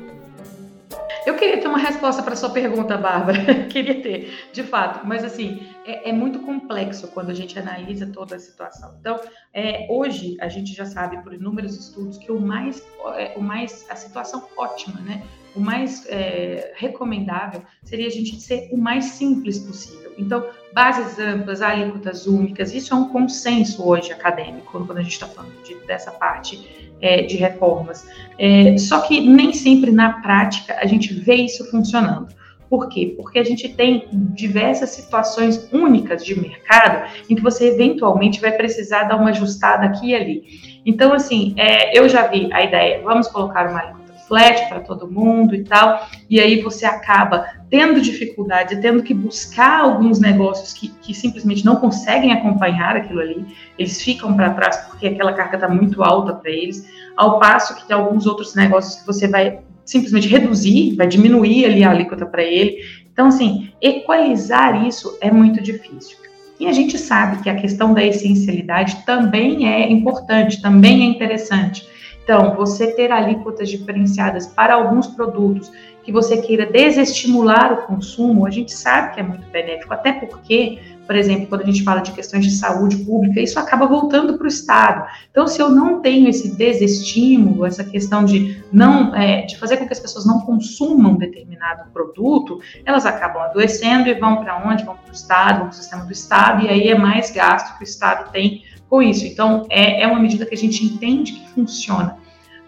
eu 1.29 1.37
queria 1.37 1.61
ter 1.61 1.69
uma 1.69 1.79
resposta 1.79 2.23
para 2.23 2.35
sua 2.35 2.51
pergunta, 2.51 2.97
Bárbara. 2.97 3.65
queria 3.69 4.01
ter, 4.01 4.49
de 4.53 4.63
fato. 4.63 5.07
Mas, 5.07 5.23
assim, 5.23 5.63
é, 5.85 6.09
é, 6.09 6.13
muito 6.13 6.41
complexo 6.41 7.09
quando 7.09 7.31
a 7.31 7.35
gente 7.35 7.59
analisa 7.59 8.07
toda 8.07 8.37
a 8.37 8.39
situação. 8.39 8.97
Então, 8.99 9.21
é, 9.53 9.87
hoje, 9.91 10.37
a 10.41 10.49
gente 10.49 10.73
já 10.73 10.87
sabe 10.87 11.23
por 11.23 11.35
inúmeros 11.35 11.77
estudos 11.77 12.17
que 12.17 12.33
o 12.33 12.41
mais, 12.41 12.83
é, 13.15 13.35
o 13.37 13.43
mais 13.43 13.87
a 13.91 13.97
situação 13.97 14.49
ótima, 14.57 15.01
né? 15.01 15.23
O 15.59 15.61
mais 15.61 16.07
é, 16.09 16.73
recomendável 16.77 17.63
seria 17.83 18.07
a 18.07 18.11
gente 18.11 18.41
ser 18.41 18.69
o 18.71 18.77
mais 18.77 19.07
simples 19.07 19.59
possível. 19.59 20.13
Então, 20.17 20.47
bases 20.73 21.19
amplas, 21.19 21.61
alíquotas 21.61 22.29
únicas, 22.29 22.73
isso 22.73 22.95
é 22.95 22.97
um 22.97 23.09
consenso 23.09 23.85
hoje 23.85 24.13
acadêmico, 24.13 24.71
quando 24.71 24.97
a 24.97 25.03
gente 25.03 25.15
está 25.15 25.27
falando 25.27 25.61
de, 25.65 25.75
dessa 25.85 26.13
parte 26.13 26.95
é, 27.01 27.23
de 27.23 27.37
reformas. 27.37 28.07
É, 28.39 28.79
só 28.79 29.01
que 29.01 29.21
nem 29.21 29.53
sempre 29.53 29.91
na 29.91 30.21
prática 30.23 30.79
a 30.81 30.87
gente 30.87 31.13
vê 31.13 31.35
isso 31.35 31.69
funcionando. 31.73 32.29
Por 32.71 32.89
quê? 32.89 33.15
Porque 33.17 33.41
a 33.41 33.45
gente 33.45 33.69
tem 33.69 34.07
diversas 34.13 34.91
situações 34.91 35.69
únicas 35.73 36.25
de 36.25 36.39
mercado 36.39 37.11
em 37.29 37.35
que 37.35 37.43
você 37.43 37.71
eventualmente 37.71 38.41
vai 38.41 38.53
precisar 38.53 39.05
dar 39.05 39.17
uma 39.17 39.31
ajustada 39.31 39.87
aqui 39.87 40.11
e 40.11 40.15
ali. 40.15 40.45
Então, 40.87 41.13
assim, 41.13 41.53
é, 41.57 41.99
eu 41.99 42.09
já 42.09 42.29
vi 42.29 42.49
a 42.53 42.63
ideia, 42.63 43.03
vamos 43.03 43.27
colocar 43.27 43.69
uma 43.69 43.98
flat 44.29 44.69
para 44.69 44.81
todo 44.81 45.11
mundo 45.11 45.55
e 45.55 45.65
tal, 45.65 46.07
e 46.29 46.39
aí 46.39 46.61
você 46.61 46.85
acaba 46.85 47.47
tendo 47.71 48.01
dificuldade, 48.01 48.81
tendo 48.81 49.03
que 49.03 49.15
buscar 49.15 49.81
alguns 49.81 50.21
negócios 50.21 50.73
que, 50.73 50.89
que 50.89 51.15
simplesmente 51.15 51.65
não 51.65 51.77
conseguem 51.77 52.33
acompanhar 52.33 52.97
aquilo 52.97 53.21
ali, 53.21 53.47
eles 53.79 54.01
ficam 54.01 54.35
para 54.35 54.51
trás 54.51 54.77
porque 54.87 55.09
aquela 55.09 55.33
carga 55.33 55.57
está 55.57 55.69
muito 55.69 56.03
alta 56.03 56.35
para 56.35 56.51
eles, 56.51 56.87
ao 57.17 57.39
passo 57.39 57.75
que 57.75 57.89
tem 57.89 57.97
alguns 57.97 58.27
outros 58.27 58.55
negócios 58.55 59.01
que 59.01 59.07
você 59.07 59.27
vai 59.27 59.61
simplesmente 59.85 60.29
reduzir, 60.29 60.95
vai 60.97 61.07
diminuir 61.07 61.65
ali 61.65 61.83
a 61.83 61.91
alíquota 61.91 62.27
para 62.27 62.43
ele. 62.43 62.77
Então, 63.11 63.29
assim, 63.29 63.73
equalizar 63.81 64.87
isso 64.87 65.17
é 65.21 65.31
muito 65.31 65.63
difícil. 65.63 66.19
E 66.61 66.67
a 66.67 66.73
gente 66.73 66.99
sabe 66.99 67.43
que 67.43 67.49
a 67.49 67.55
questão 67.55 67.95
da 67.95 68.05
essencialidade 68.05 69.05
também 69.07 69.67
é 69.67 69.91
importante, 69.91 70.61
também 70.61 71.03
é 71.03 71.05
interessante. 71.07 71.89
Então, 72.29 72.55
você 72.55 72.89
ter 72.89 73.11
alíquotas 73.11 73.71
diferenciadas 73.71 74.47
para 74.47 74.75
alguns 74.75 75.07
produtos 75.07 75.73
que 76.03 76.13
você 76.13 76.37
queira 76.37 76.67
desestimular 76.67 77.73
o 77.73 77.87
consumo, 77.87 78.45
a 78.45 78.51
gente 78.51 78.71
sabe 78.71 79.15
que 79.15 79.21
é 79.21 79.23
muito 79.23 79.49
benéfico, 79.51 79.95
até 79.95 80.13
porque, 80.13 80.79
por 81.07 81.17
exemplo, 81.17 81.47
quando 81.47 81.63
a 81.63 81.65
gente 81.65 81.83
fala 81.83 82.03
de 82.03 82.13
questões 82.13 82.45
de 82.45 82.51
saúde 82.51 82.99
pública, 82.99 83.41
isso 83.41 83.59
acaba 83.59 83.87
voltando 83.87 84.37
para 84.37 84.45
o 84.45 84.47
Estado. 84.47 85.07
Então, 85.31 85.47
se 85.47 85.59
eu 85.59 85.71
não 85.71 86.03
tenho 86.03 86.29
esse 86.29 86.55
desestímulo, 86.55 87.65
essa 87.65 87.83
questão 87.83 88.27
de 88.27 88.63
não 88.71 89.15
é, 89.15 89.47
de 89.47 89.57
fazer 89.57 89.79
com 89.79 89.87
que 89.87 89.93
as 89.95 90.01
pessoas 90.01 90.27
não 90.27 90.41
consumam 90.41 91.17
determinado 91.17 91.91
produto, 91.95 92.61
elas 92.85 93.07
acabam 93.07 93.43
adoecendo 93.43 94.07
e 94.07 94.13
vão 94.13 94.45
para 94.45 94.69
onde? 94.69 94.85
Vão 94.85 94.97
para 94.97 95.11
o 95.11 95.15
Estado, 95.15 95.61
vão 95.61 95.69
para 95.69 95.73
o 95.73 95.77
sistema 95.77 96.05
do 96.05 96.13
Estado, 96.13 96.67
e 96.67 96.69
aí 96.69 96.89
é 96.89 96.99
mais 96.99 97.31
gasto 97.31 97.79
que 97.79 97.85
o 97.85 97.89
Estado 97.89 98.31
tem 98.31 98.68
com 98.89 99.03
isso. 99.03 99.27
Então, 99.27 99.67
é, 99.69 100.03
é 100.03 100.07
uma 100.07 100.21
medida 100.21 100.47
que 100.47 100.55
a 100.55 100.59
gente 100.59 100.85
entende 100.85 101.33
que 101.33 101.49
funciona. 101.49 102.17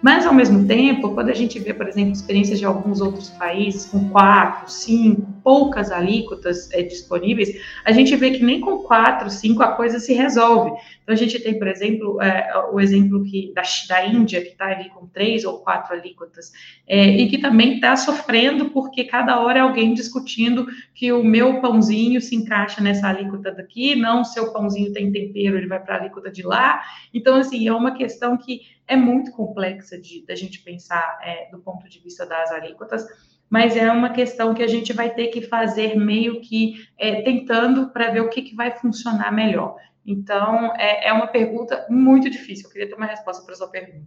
Mas, 0.03 0.25
ao 0.25 0.33
mesmo 0.33 0.67
tempo, 0.67 1.13
quando 1.15 1.29
a 1.29 1.35
gente 1.35 1.59
vê, 1.59 1.75
por 1.75 1.87
exemplo, 1.87 2.13
experiências 2.13 2.59
de 2.59 2.65
alguns 2.65 3.01
outros 3.01 3.29
países 3.31 3.85
com 3.85 4.09
quatro, 4.09 4.71
cinco, 4.71 5.27
poucas 5.45 5.91
alíquotas 5.91 6.71
é, 6.73 6.83
disponíveis, 6.83 7.51
a 7.85 7.93
gente 7.93 8.15
vê 8.17 8.31
que 8.31 8.43
nem 8.43 8.61
com 8.61 8.79
quatro, 8.79 9.29
cinco 9.29 9.63
a 9.63 9.73
coisa 9.73 9.99
se 9.99 10.15
resolve. 10.15 10.71
Então, 11.03 11.15
a 11.15 11.17
gente 11.17 11.39
tem, 11.41 11.59
por 11.59 11.69
exemplo, 11.69 12.21
é, 12.23 12.51
o 12.73 12.81
exemplo 12.81 13.23
que, 13.25 13.53
da, 13.55 13.63
da 13.89 14.07
Índia, 14.07 14.41
que 14.41 14.49
está 14.49 14.67
ali 14.67 14.89
com 14.91 15.07
três 15.07 15.45
ou 15.45 15.59
quatro 15.59 15.95
alíquotas, 15.95 16.51
é, 16.89 17.07
e 17.07 17.29
que 17.29 17.37
também 17.37 17.75
está 17.75 17.95
sofrendo 17.97 18.71
porque 18.71 19.05
cada 19.05 19.39
hora 19.41 19.59
é 19.59 19.63
alguém 19.63 19.93
discutindo 19.93 20.67
que 20.95 21.13
o 21.13 21.23
meu 21.23 21.61
pãozinho 21.61 22.21
se 22.21 22.35
encaixa 22.35 22.81
nessa 22.81 23.09
alíquota 23.09 23.51
daqui, 23.53 23.95
não 23.97 24.23
o 24.23 24.25
seu 24.25 24.53
pãozinho 24.53 24.93
tem 24.93 25.13
tempero, 25.13 25.59
ele 25.59 25.67
vai 25.67 25.81
para 25.81 25.97
a 25.97 25.99
alíquota 26.01 26.31
de 26.31 26.43
lá. 26.43 26.81
Então, 27.13 27.37
assim, 27.37 27.69
é 27.69 27.73
uma 27.73 27.93
questão 27.93 28.37
que 28.37 28.61
é 28.91 28.97
muito 28.97 29.31
complexa 29.31 29.97
de 29.97 30.27
da 30.27 30.35
gente 30.35 30.61
pensar 30.63 31.19
é, 31.23 31.49
do 31.51 31.61
ponto 31.61 31.89
de 31.89 32.01
vista 32.01 32.27
das 32.27 32.51
alíquotas, 32.51 33.07
mas 33.49 33.77
é 33.77 33.91
uma 33.91 34.11
questão 34.11 34.53
que 34.53 34.65
a 34.65 34.67
gente 34.67 34.93
vai 34.93 35.15
ter 35.15 35.29
que 35.29 35.43
fazer 35.43 35.97
meio 35.97 36.41
que 36.41 36.75
é, 36.99 37.23
tentando 37.23 37.91
para 37.91 38.11
ver 38.11 38.21
o 38.21 38.29
que, 38.29 38.43
que 38.43 38.57
vai 38.57 38.77
funcionar 38.77 39.33
melhor. 39.33 39.77
Então, 40.05 40.75
é, 40.77 41.09
é 41.09 41.13
uma 41.13 41.29
pergunta 41.29 41.87
muito 41.89 42.29
difícil. 42.29 42.67
Eu 42.67 42.73
queria 42.73 42.89
ter 42.89 42.95
uma 42.95 43.07
resposta 43.07 43.45
para 43.45 43.55
sua 43.55 43.69
pergunta. 43.69 44.07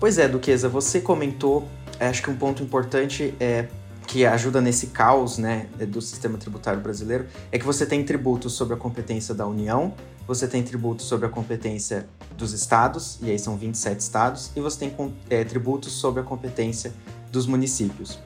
Pois 0.00 0.18
é, 0.18 0.26
Duquesa, 0.26 0.68
você 0.68 1.00
comentou, 1.00 1.68
acho 2.00 2.22
que 2.22 2.30
um 2.30 2.36
ponto 2.36 2.62
importante 2.62 3.34
é 3.38 3.68
que 4.06 4.26
ajuda 4.26 4.60
nesse 4.60 4.88
caos 4.88 5.38
né, 5.38 5.66
do 5.88 6.00
sistema 6.00 6.36
tributário 6.38 6.80
brasileiro 6.80 7.26
é 7.50 7.58
que 7.58 7.64
você 7.64 7.86
tem 7.86 8.04
tributos 8.04 8.52
sobre 8.52 8.74
a 8.74 8.76
competência 8.76 9.34
da 9.34 9.46
União, 9.46 9.94
você 10.26 10.48
tem 10.48 10.62
tributos 10.62 11.06
sobre 11.06 11.26
a 11.26 11.28
competência 11.28 12.06
dos 12.36 12.52
estados, 12.52 13.18
e 13.22 13.30
aí 13.30 13.38
são 13.38 13.56
27 13.56 14.00
estados, 14.00 14.50
e 14.56 14.60
você 14.60 14.78
tem 14.78 15.14
é, 15.30 15.44
tributos 15.44 15.92
sobre 15.92 16.20
a 16.20 16.24
competência 16.24 16.92
dos 17.30 17.46
municípios. 17.46 18.18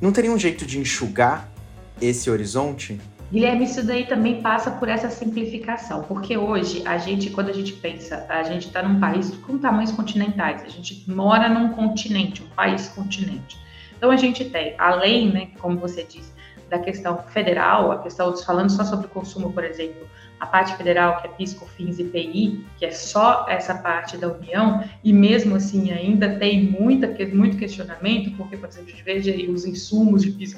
Não 0.00 0.12
teria 0.12 0.30
um 0.30 0.38
jeito 0.38 0.64
de 0.64 0.78
enxugar 0.78 1.48
esse 2.00 2.30
horizonte? 2.30 3.00
Guilherme, 3.30 3.64
isso 3.64 3.84
daí 3.84 4.06
também 4.06 4.40
passa 4.40 4.70
por 4.70 4.88
essa 4.88 5.10
simplificação, 5.10 6.02
porque 6.04 6.36
hoje 6.36 6.82
a 6.86 6.96
gente, 6.96 7.28
quando 7.30 7.50
a 7.50 7.52
gente 7.52 7.74
pensa, 7.74 8.24
a 8.28 8.42
gente 8.42 8.68
está 8.68 8.82
num 8.82 8.98
país 8.98 9.30
com 9.46 9.58
tamanhos 9.58 9.92
continentais, 9.92 10.62
a 10.62 10.68
gente 10.68 11.04
mora 11.10 11.48
num 11.48 11.70
continente, 11.70 12.42
um 12.42 12.48
país 12.48 12.88
continente. 12.88 13.58
Então 13.96 14.10
a 14.10 14.16
gente 14.16 14.46
tem, 14.46 14.74
além, 14.78 15.30
né, 15.30 15.48
como 15.58 15.76
você 15.76 16.04
disse, 16.04 16.32
da 16.70 16.78
questão 16.78 17.18
federal, 17.28 17.92
a 17.92 17.98
questão 17.98 18.34
falando 18.36 18.70
só 18.70 18.84
sobre 18.84 19.06
o 19.06 19.10
consumo, 19.10 19.52
por 19.52 19.64
exemplo, 19.64 20.08
a 20.38 20.46
parte 20.46 20.76
federal, 20.76 21.20
que 21.20 21.26
é 21.26 21.30
PIS, 21.30 21.56
e 21.98 22.04
PI, 22.04 22.64
que 22.76 22.84
é 22.84 22.90
só 22.90 23.46
essa 23.48 23.74
parte 23.74 24.16
da 24.16 24.28
União, 24.28 24.84
e 25.02 25.12
mesmo 25.12 25.56
assim 25.56 25.90
ainda 25.90 26.38
tem 26.38 26.62
muita, 26.62 27.08
muito 27.34 27.56
questionamento, 27.56 28.30
porque, 28.36 28.56
por 28.56 28.68
exemplo, 28.68 28.88
a 28.88 28.90
gente 28.90 29.02
veja 29.02 29.30
aí 29.30 29.48
os 29.48 29.64
insumos 29.64 30.22
de 30.22 30.30
PIS 30.30 30.54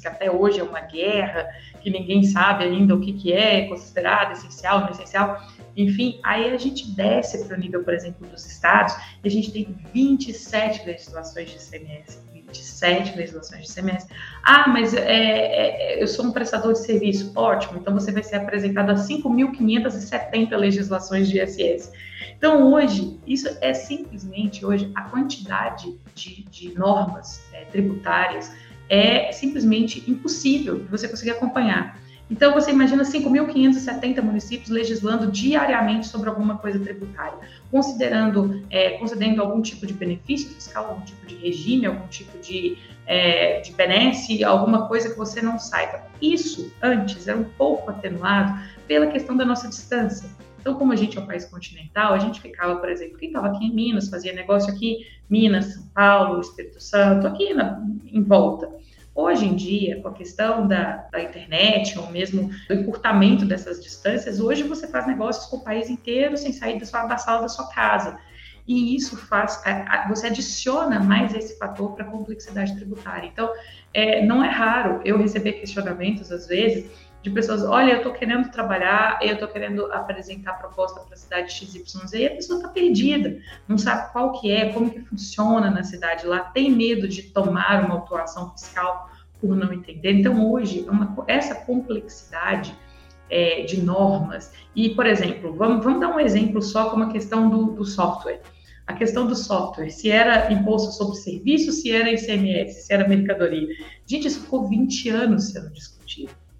que 0.00 0.08
até 0.08 0.30
hoje 0.30 0.60
é 0.60 0.62
uma 0.62 0.80
guerra, 0.80 1.48
que 1.80 1.90
ninguém 1.90 2.22
sabe 2.22 2.64
ainda 2.64 2.94
o 2.94 3.00
que, 3.00 3.12
que 3.12 3.32
é 3.32 3.66
considerado 3.66 4.32
essencial, 4.32 4.80
não 4.80 4.90
essencial, 4.90 5.40
enfim, 5.76 6.20
aí 6.22 6.52
a 6.52 6.56
gente 6.56 6.90
desce 6.92 7.44
para 7.46 7.56
o 7.56 7.60
nível, 7.60 7.82
por 7.82 7.94
exemplo, 7.94 8.26
dos 8.28 8.46
estados, 8.46 8.94
e 9.22 9.28
a 9.28 9.30
gente 9.30 9.50
tem 9.50 9.76
27 9.92 10.86
legislações 10.86 11.50
de 11.50 11.56
ICMS, 11.56 12.18
27 12.54 13.16
legislações 13.16 13.66
de 13.66 13.72
ICMS. 13.72 14.06
Ah, 14.42 14.68
mas 14.68 14.94
é, 14.94 15.02
é, 15.02 16.02
eu 16.02 16.06
sou 16.06 16.26
um 16.26 16.32
prestador 16.32 16.72
de 16.72 16.80
serviço. 16.80 17.32
Ótimo, 17.34 17.78
então 17.78 17.92
você 17.94 18.12
vai 18.12 18.22
ser 18.22 18.36
apresentado 18.36 18.90
a 18.90 18.94
5.570 18.94 20.56
legislações 20.56 21.28
de 21.28 21.40
ISS. 21.40 21.92
Então, 22.36 22.72
hoje, 22.72 23.18
isso 23.26 23.48
é 23.60 23.72
simplesmente, 23.72 24.64
hoje, 24.66 24.90
a 24.94 25.02
quantidade 25.02 25.98
de, 26.14 26.44
de 26.44 26.74
normas 26.74 27.42
é, 27.52 27.64
tributárias 27.64 28.52
é 28.88 29.32
simplesmente 29.32 30.04
impossível 30.10 30.80
de 30.80 30.84
você 30.90 31.08
conseguir 31.08 31.30
acompanhar. 31.30 31.98
Então, 32.30 32.54
você 32.54 32.70
imagina 32.70 33.02
5.570 33.02 34.22
municípios 34.22 34.70
legislando 34.70 35.30
diariamente 35.30 36.06
sobre 36.06 36.28
alguma 36.28 36.56
coisa 36.56 36.78
tributária, 36.78 37.38
considerando, 37.70 38.64
é, 38.70 38.90
concedendo 38.98 39.42
algum 39.42 39.60
tipo 39.60 39.86
de 39.86 39.92
benefício 39.92 40.48
fiscal, 40.48 40.86
algum 40.86 41.02
tipo 41.02 41.26
de 41.26 41.34
regime, 41.36 41.86
algum 41.86 42.06
tipo 42.08 42.38
de, 42.38 42.78
é, 43.06 43.60
de 43.60 43.72
benesse, 43.72 44.42
alguma 44.42 44.88
coisa 44.88 45.10
que 45.10 45.16
você 45.16 45.42
não 45.42 45.58
saiba. 45.58 46.02
Isso, 46.20 46.72
antes, 46.82 47.28
era 47.28 47.38
um 47.38 47.44
pouco 47.44 47.90
atenuado 47.90 48.58
pela 48.88 49.06
questão 49.06 49.36
da 49.36 49.44
nossa 49.44 49.68
distância. 49.68 50.28
Então, 50.64 50.76
como 50.76 50.94
a 50.94 50.96
gente 50.96 51.18
é 51.18 51.20
um 51.20 51.26
país 51.26 51.44
continental, 51.44 52.14
a 52.14 52.18
gente 52.18 52.40
ficava, 52.40 52.76
por 52.76 52.88
exemplo, 52.88 53.18
quem 53.18 53.28
estava 53.28 53.48
aqui 53.48 53.66
em 53.66 53.74
Minas, 53.74 54.08
fazia 54.08 54.32
negócio 54.32 54.72
aqui, 54.72 55.06
Minas, 55.28 55.74
São 55.74 55.86
Paulo, 55.88 56.40
Espírito 56.40 56.82
Santo, 56.82 57.26
aqui 57.26 57.52
na, 57.52 57.84
em 58.10 58.22
volta. 58.22 58.73
Hoje 59.14 59.46
em 59.46 59.54
dia, 59.54 60.02
com 60.02 60.08
a 60.08 60.12
questão 60.12 60.66
da, 60.66 61.06
da, 61.12 61.22
internet, 61.22 61.96
ou 61.96 62.10
mesmo 62.10 62.50
do 62.68 62.74
encurtamento 62.74 63.46
dessas 63.46 63.80
distâncias, 63.80 64.40
hoje 64.40 64.64
você 64.64 64.88
faz 64.88 65.06
negócios 65.06 65.46
com 65.46 65.58
o 65.58 65.64
país 65.64 65.88
inteiro 65.88 66.36
sem 66.36 66.52
sair 66.52 66.80
da, 66.80 66.84
sua, 66.84 67.06
da 67.06 67.16
sala 67.16 67.42
da 67.42 67.48
sua 67.48 67.68
casa. 67.68 68.18
E 68.66 68.96
isso 68.96 69.16
faz, 69.16 69.62
você 70.08 70.26
adiciona 70.26 70.98
mais 70.98 71.34
esse 71.34 71.56
fator 71.58 71.92
para 71.92 72.04
a 72.04 72.10
complexidade 72.10 72.74
tributária. 72.74 73.28
Então, 73.28 73.52
é, 73.92 74.24
não 74.24 74.42
é 74.42 74.48
raro 74.48 75.00
eu 75.04 75.18
receber 75.18 75.52
questionamentos, 75.52 76.32
às 76.32 76.48
vezes, 76.48 76.90
de 77.24 77.30
pessoas, 77.30 77.64
olha, 77.64 77.92
eu 77.92 77.96
estou 77.96 78.12
querendo 78.12 78.50
trabalhar, 78.50 79.18
eu 79.22 79.32
estou 79.32 79.48
querendo 79.48 79.90
apresentar 79.90 80.58
proposta 80.58 81.00
para 81.00 81.14
a 81.14 81.16
cidade 81.16 81.50
XYZ, 81.54 82.12
e 82.12 82.26
a 82.26 82.30
pessoa 82.34 82.58
está 82.58 82.68
perdida, 82.68 83.38
não 83.66 83.78
sabe 83.78 84.12
qual 84.12 84.38
que 84.38 84.52
é, 84.52 84.70
como 84.74 84.90
que 84.90 85.00
funciona 85.00 85.70
na 85.70 85.82
cidade 85.82 86.26
lá, 86.26 86.40
tem 86.40 86.70
medo 86.70 87.08
de 87.08 87.22
tomar 87.22 87.82
uma 87.82 87.94
autuação 87.94 88.50
fiscal 88.50 89.08
por 89.40 89.56
não 89.56 89.72
entender. 89.72 90.12
Então, 90.12 90.52
hoje, 90.52 90.84
é 90.86 90.90
uma, 90.90 91.16
essa 91.26 91.54
complexidade 91.54 92.76
é, 93.30 93.62
de 93.62 93.80
normas, 93.80 94.52
e, 94.76 94.90
por 94.90 95.06
exemplo, 95.06 95.54
vamos, 95.54 95.82
vamos 95.82 96.00
dar 96.00 96.14
um 96.14 96.20
exemplo 96.20 96.60
só 96.60 96.90
como 96.90 97.04
a 97.04 97.10
questão 97.10 97.48
do, 97.48 97.72
do 97.72 97.86
software. 97.86 98.42
A 98.86 98.92
questão 98.92 99.26
do 99.26 99.34
software, 99.34 99.88
se 99.88 100.10
era 100.10 100.52
imposto 100.52 100.92
sobre 100.92 101.16
serviço, 101.16 101.72
se 101.72 101.90
era 101.90 102.12
ICMS, 102.12 102.82
se 102.82 102.92
era 102.92 103.08
mercadoria. 103.08 103.66
Gente, 104.06 104.28
isso 104.28 104.42
ficou 104.42 104.68
20 104.68 105.08
anos 105.08 105.52
sendo 105.52 105.70
discutido. 105.70 105.93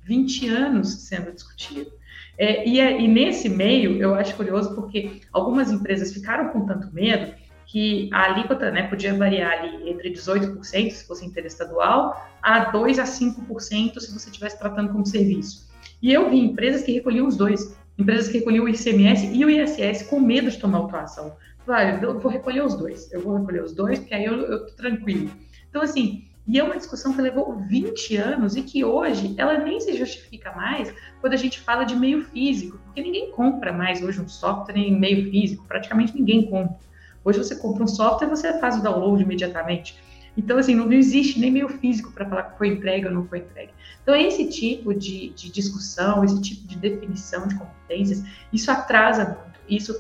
20 0.05 0.49
anos 0.49 1.07
sendo 1.07 1.33
discutido. 1.33 1.91
É, 2.37 2.69
e, 2.69 2.79
e 2.79 3.09
nesse 3.09 3.49
meio, 3.49 3.97
eu 4.01 4.15
acho 4.15 4.35
curioso 4.35 4.75
porque 4.75 5.21
algumas 5.33 5.71
empresas 5.71 6.13
ficaram 6.13 6.49
com 6.49 6.67
tanto 6.67 6.93
medo 6.93 7.33
que 7.67 8.09
a 8.13 8.25
alíquota 8.25 8.71
né, 8.71 8.85
podia 8.89 9.15
variar 9.15 9.53
ali 9.53 9.89
entre 9.89 10.13
18% 10.13 10.91
se 10.91 11.07
fosse 11.07 11.25
interestadual, 11.25 12.29
a 12.43 12.73
2% 12.73 12.99
a 12.99 13.05
5% 13.05 14.01
se 14.01 14.13
você 14.13 14.29
estivesse 14.29 14.59
tratando 14.59 14.93
como 14.93 15.07
serviço. 15.07 15.69
E 16.01 16.13
eu 16.13 16.29
vi 16.29 16.39
empresas 16.39 16.83
que 16.83 16.93
recolhiam 16.93 17.27
os 17.27 17.37
dois, 17.37 17.77
empresas 17.99 18.29
que 18.29 18.39
recolhiam 18.39 18.65
o 18.65 18.69
ICMS 18.69 19.27
e 19.33 19.45
o 19.45 19.51
ISS 19.51 20.03
com 20.03 20.21
medo 20.21 20.51
de 20.51 20.59
tomar 20.59 20.79
autuação. 20.79 21.37
Vai, 21.67 22.05
eu 22.05 22.21
vou 22.21 22.31
recolher 22.31 22.63
os 22.63 22.75
dois, 22.75 23.11
eu 23.11 23.23
vou 23.23 23.39
recolher 23.39 23.63
os 23.63 23.73
dois, 23.73 23.99
porque 23.99 24.15
aí 24.15 24.25
eu, 24.25 24.35
eu 24.35 24.67
tô 24.67 24.75
tranquilo. 24.75 25.31
Então, 25.71 25.81
assim, 25.81 26.25
e 26.47 26.59
é 26.59 26.63
uma 26.63 26.77
discussão 26.77 27.15
que 27.15 27.23
levou 27.23 27.57
20 27.57 28.17
anos 28.17 28.55
e 28.55 28.63
que 28.63 28.85
hoje 28.85 29.35
ela 29.39 29.59
nem 29.59 29.81
se 29.81 29.97
justifica 29.97 30.53
mais 30.53 30.93
quando 31.21 31.33
a 31.33 31.39
gente 31.39 31.59
fala 31.59 31.85
de 31.85 31.97
meio 31.97 32.25
físico, 32.27 32.79
porque 32.85 33.01
ninguém 33.01 33.31
compra 33.31 33.73
mais 33.73 34.03
hoje 34.03 34.21
um 34.21 34.29
software 34.29 34.77
em 34.77 34.99
meio 34.99 35.31
físico, 35.31 35.65
praticamente 35.67 36.15
ninguém 36.15 36.47
compra. 36.51 36.77
Hoje 37.25 37.39
você 37.39 37.57
compra 37.57 37.85
um 37.85 37.89
software 37.89 38.27
e 38.27 38.31
você 38.31 38.59
faz 38.61 38.77
o 38.77 38.83
download 38.83 39.23
imediatamente. 39.23 39.97
Então, 40.37 40.59
assim, 40.59 40.75
não 40.75 40.93
existe 40.93 41.39
nem 41.39 41.51
meio 41.51 41.69
físico 41.69 42.13
para 42.13 42.29
falar 42.29 42.43
que 42.43 42.59
foi 42.59 42.69
entregue 42.69 43.07
ou 43.07 43.13
não 43.13 43.25
foi 43.27 43.39
entregue. 43.39 43.73
Então, 44.03 44.15
esse 44.15 44.47
tipo 44.49 44.93
de, 44.93 45.31
de 45.31 45.51
discussão, 45.51 46.25
esse 46.25 46.41
tipo 46.43 46.67
de 46.67 46.77
definição 46.77 47.47
de 47.47 47.55
competências, 47.55 48.23
isso 48.53 48.71
atrasa 48.71 49.25
muito. 49.25 49.54
Isso 49.69 49.95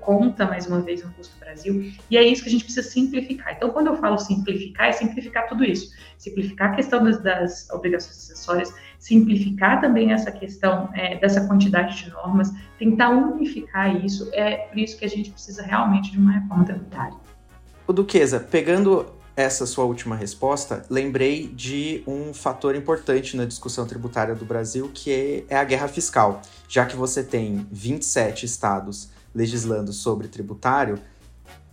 conta, 0.00 0.46
mais 0.46 0.66
uma 0.66 0.80
vez, 0.80 1.02
no 1.02 1.10
custo 1.12 1.38
Brasil, 1.38 1.90
e 2.10 2.16
é 2.16 2.22
isso 2.22 2.42
que 2.42 2.48
a 2.48 2.52
gente 2.52 2.64
precisa 2.64 2.86
simplificar. 2.86 3.54
Então, 3.56 3.70
quando 3.70 3.86
eu 3.86 3.96
falo 3.96 4.18
simplificar, 4.18 4.88
é 4.88 4.92
simplificar 4.92 5.48
tudo 5.48 5.64
isso. 5.64 5.94
Simplificar 6.18 6.72
a 6.72 6.76
questão 6.76 7.02
das, 7.02 7.22
das 7.22 7.70
obrigações 7.70 8.16
acessórias, 8.16 8.74
simplificar 8.98 9.80
também 9.80 10.12
essa 10.12 10.30
questão 10.30 10.90
é, 10.94 11.16
dessa 11.16 11.46
quantidade 11.46 12.04
de 12.04 12.10
normas, 12.10 12.52
tentar 12.78 13.10
unificar 13.10 14.04
isso. 14.04 14.28
É 14.34 14.56
por 14.56 14.78
isso 14.78 14.98
que 14.98 15.04
a 15.04 15.08
gente 15.08 15.30
precisa 15.30 15.62
realmente 15.62 16.12
de 16.12 16.18
uma 16.18 16.32
reforma 16.32 16.64
tributária. 16.64 17.16
O 17.86 17.92
Duquesa, 17.92 18.40
pegando 18.40 19.15
essa 19.36 19.66
sua 19.66 19.84
última 19.84 20.16
resposta, 20.16 20.84
lembrei 20.88 21.46
de 21.46 22.02
um 22.06 22.32
fator 22.32 22.74
importante 22.74 23.36
na 23.36 23.44
discussão 23.44 23.86
tributária 23.86 24.34
do 24.34 24.46
Brasil, 24.46 24.90
que 24.92 25.44
é 25.48 25.56
a 25.56 25.64
guerra 25.64 25.88
fiscal. 25.88 26.40
Já 26.66 26.86
que 26.86 26.96
você 26.96 27.22
tem 27.22 27.66
27 27.70 28.46
estados 28.46 29.10
legislando 29.34 29.92
sobre 29.92 30.26
tributário, 30.26 30.98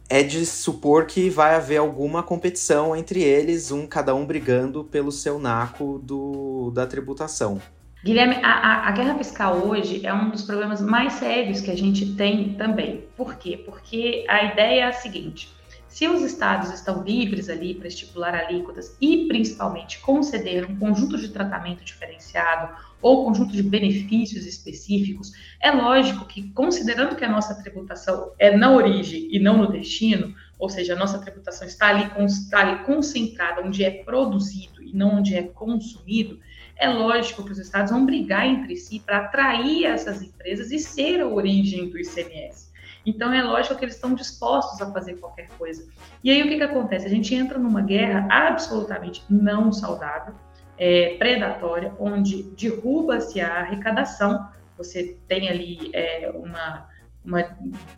é 0.09 0.21
de 0.21 0.45
supor 0.45 1.05
que 1.05 1.29
vai 1.29 1.55
haver 1.55 1.77
alguma 1.77 2.21
competição 2.21 2.93
entre 2.93 3.23
eles, 3.23 3.71
um 3.71 3.87
cada 3.87 4.13
um 4.13 4.25
brigando 4.25 4.83
pelo 4.83 5.11
seu 5.11 5.39
naco 5.39 5.99
do, 6.03 6.69
da 6.71 6.85
tributação. 6.85 7.61
Guilherme, 8.03 8.35
a, 8.43 8.89
a, 8.89 8.91
guerra 8.91 9.17
fiscal 9.17 9.65
hoje 9.65 10.05
é 10.05 10.13
um 10.13 10.29
dos 10.29 10.41
problemas 10.41 10.81
mais 10.81 11.13
sérios 11.13 11.61
que 11.61 11.71
a 11.71 11.77
gente 11.77 12.13
tem 12.15 12.53
também. 12.55 13.05
Por 13.15 13.35
quê? 13.35 13.57
Porque 13.65 14.25
a 14.27 14.43
ideia 14.43 14.81
é 14.81 14.87
a 14.87 14.91
seguinte: 14.91 15.49
se 15.93 16.07
os 16.07 16.23
estados 16.23 16.71
estão 16.71 17.03
livres 17.03 17.49
ali 17.49 17.75
para 17.75 17.87
estipular 17.87 18.33
alíquotas 18.33 18.97
e 18.99 19.27
principalmente 19.27 19.99
conceder 19.99 20.65
um 20.67 20.75
conjunto 20.75 21.19
de 21.19 21.29
tratamento 21.29 21.83
diferenciado 21.83 22.75
ou 22.99 23.23
conjunto 23.23 23.51
de 23.51 23.61
benefícios 23.61 24.47
específicos, 24.47 25.31
é 25.61 25.69
lógico 25.69 26.25
que, 26.25 26.49
considerando 26.49 27.15
que 27.15 27.23
a 27.23 27.29
nossa 27.29 27.53
tributação 27.61 28.31
é 28.39 28.57
na 28.57 28.71
origem 28.71 29.27
e 29.31 29.37
não 29.37 29.59
no 29.59 29.71
destino, 29.71 30.33
ou 30.57 30.67
seja, 30.67 30.93
a 30.93 30.97
nossa 30.97 31.19
tributação 31.19 31.67
está 31.67 31.89
ali, 31.89 32.09
está 32.25 32.61
ali 32.61 32.83
concentrada 32.85 33.61
onde 33.61 33.83
é 33.83 33.91
produzido 34.03 34.81
e 34.81 34.91
não 34.95 35.19
onde 35.19 35.35
é 35.35 35.43
consumido, 35.43 36.39
é 36.75 36.89
lógico 36.89 37.45
que 37.45 37.51
os 37.51 37.59
estados 37.59 37.91
vão 37.91 38.03
brigar 38.03 38.47
entre 38.47 38.75
si 38.77 38.99
para 38.99 39.25
atrair 39.25 39.85
essas 39.85 40.23
empresas 40.23 40.71
e 40.71 40.79
ser 40.79 41.21
a 41.21 41.27
origem 41.27 41.87
do 41.87 41.99
ICMS. 41.99 42.72
Então 43.05 43.33
é 43.33 43.41
lógico 43.43 43.75
que 43.75 43.85
eles 43.85 43.95
estão 43.95 44.13
dispostos 44.13 44.81
a 44.81 44.91
fazer 44.91 45.15
qualquer 45.15 45.49
coisa. 45.57 45.87
E 46.23 46.31
aí 46.31 46.41
o 46.41 46.47
que, 46.47 46.57
que 46.57 46.63
acontece? 46.63 47.05
A 47.05 47.09
gente 47.09 47.33
entra 47.35 47.59
numa 47.59 47.81
guerra 47.81 48.27
absolutamente 48.29 49.23
não 49.29 49.71
saudável, 49.71 50.33
é, 50.77 51.15
predatória, 51.17 51.93
onde 51.99 52.43
derruba-se 52.43 53.41
a 53.41 53.59
arrecadação. 53.59 54.47
Você 54.77 55.17
tem 55.27 55.49
ali 55.49 55.91
é, 55.93 56.31
uma 56.33 56.87
uma, 57.25 57.43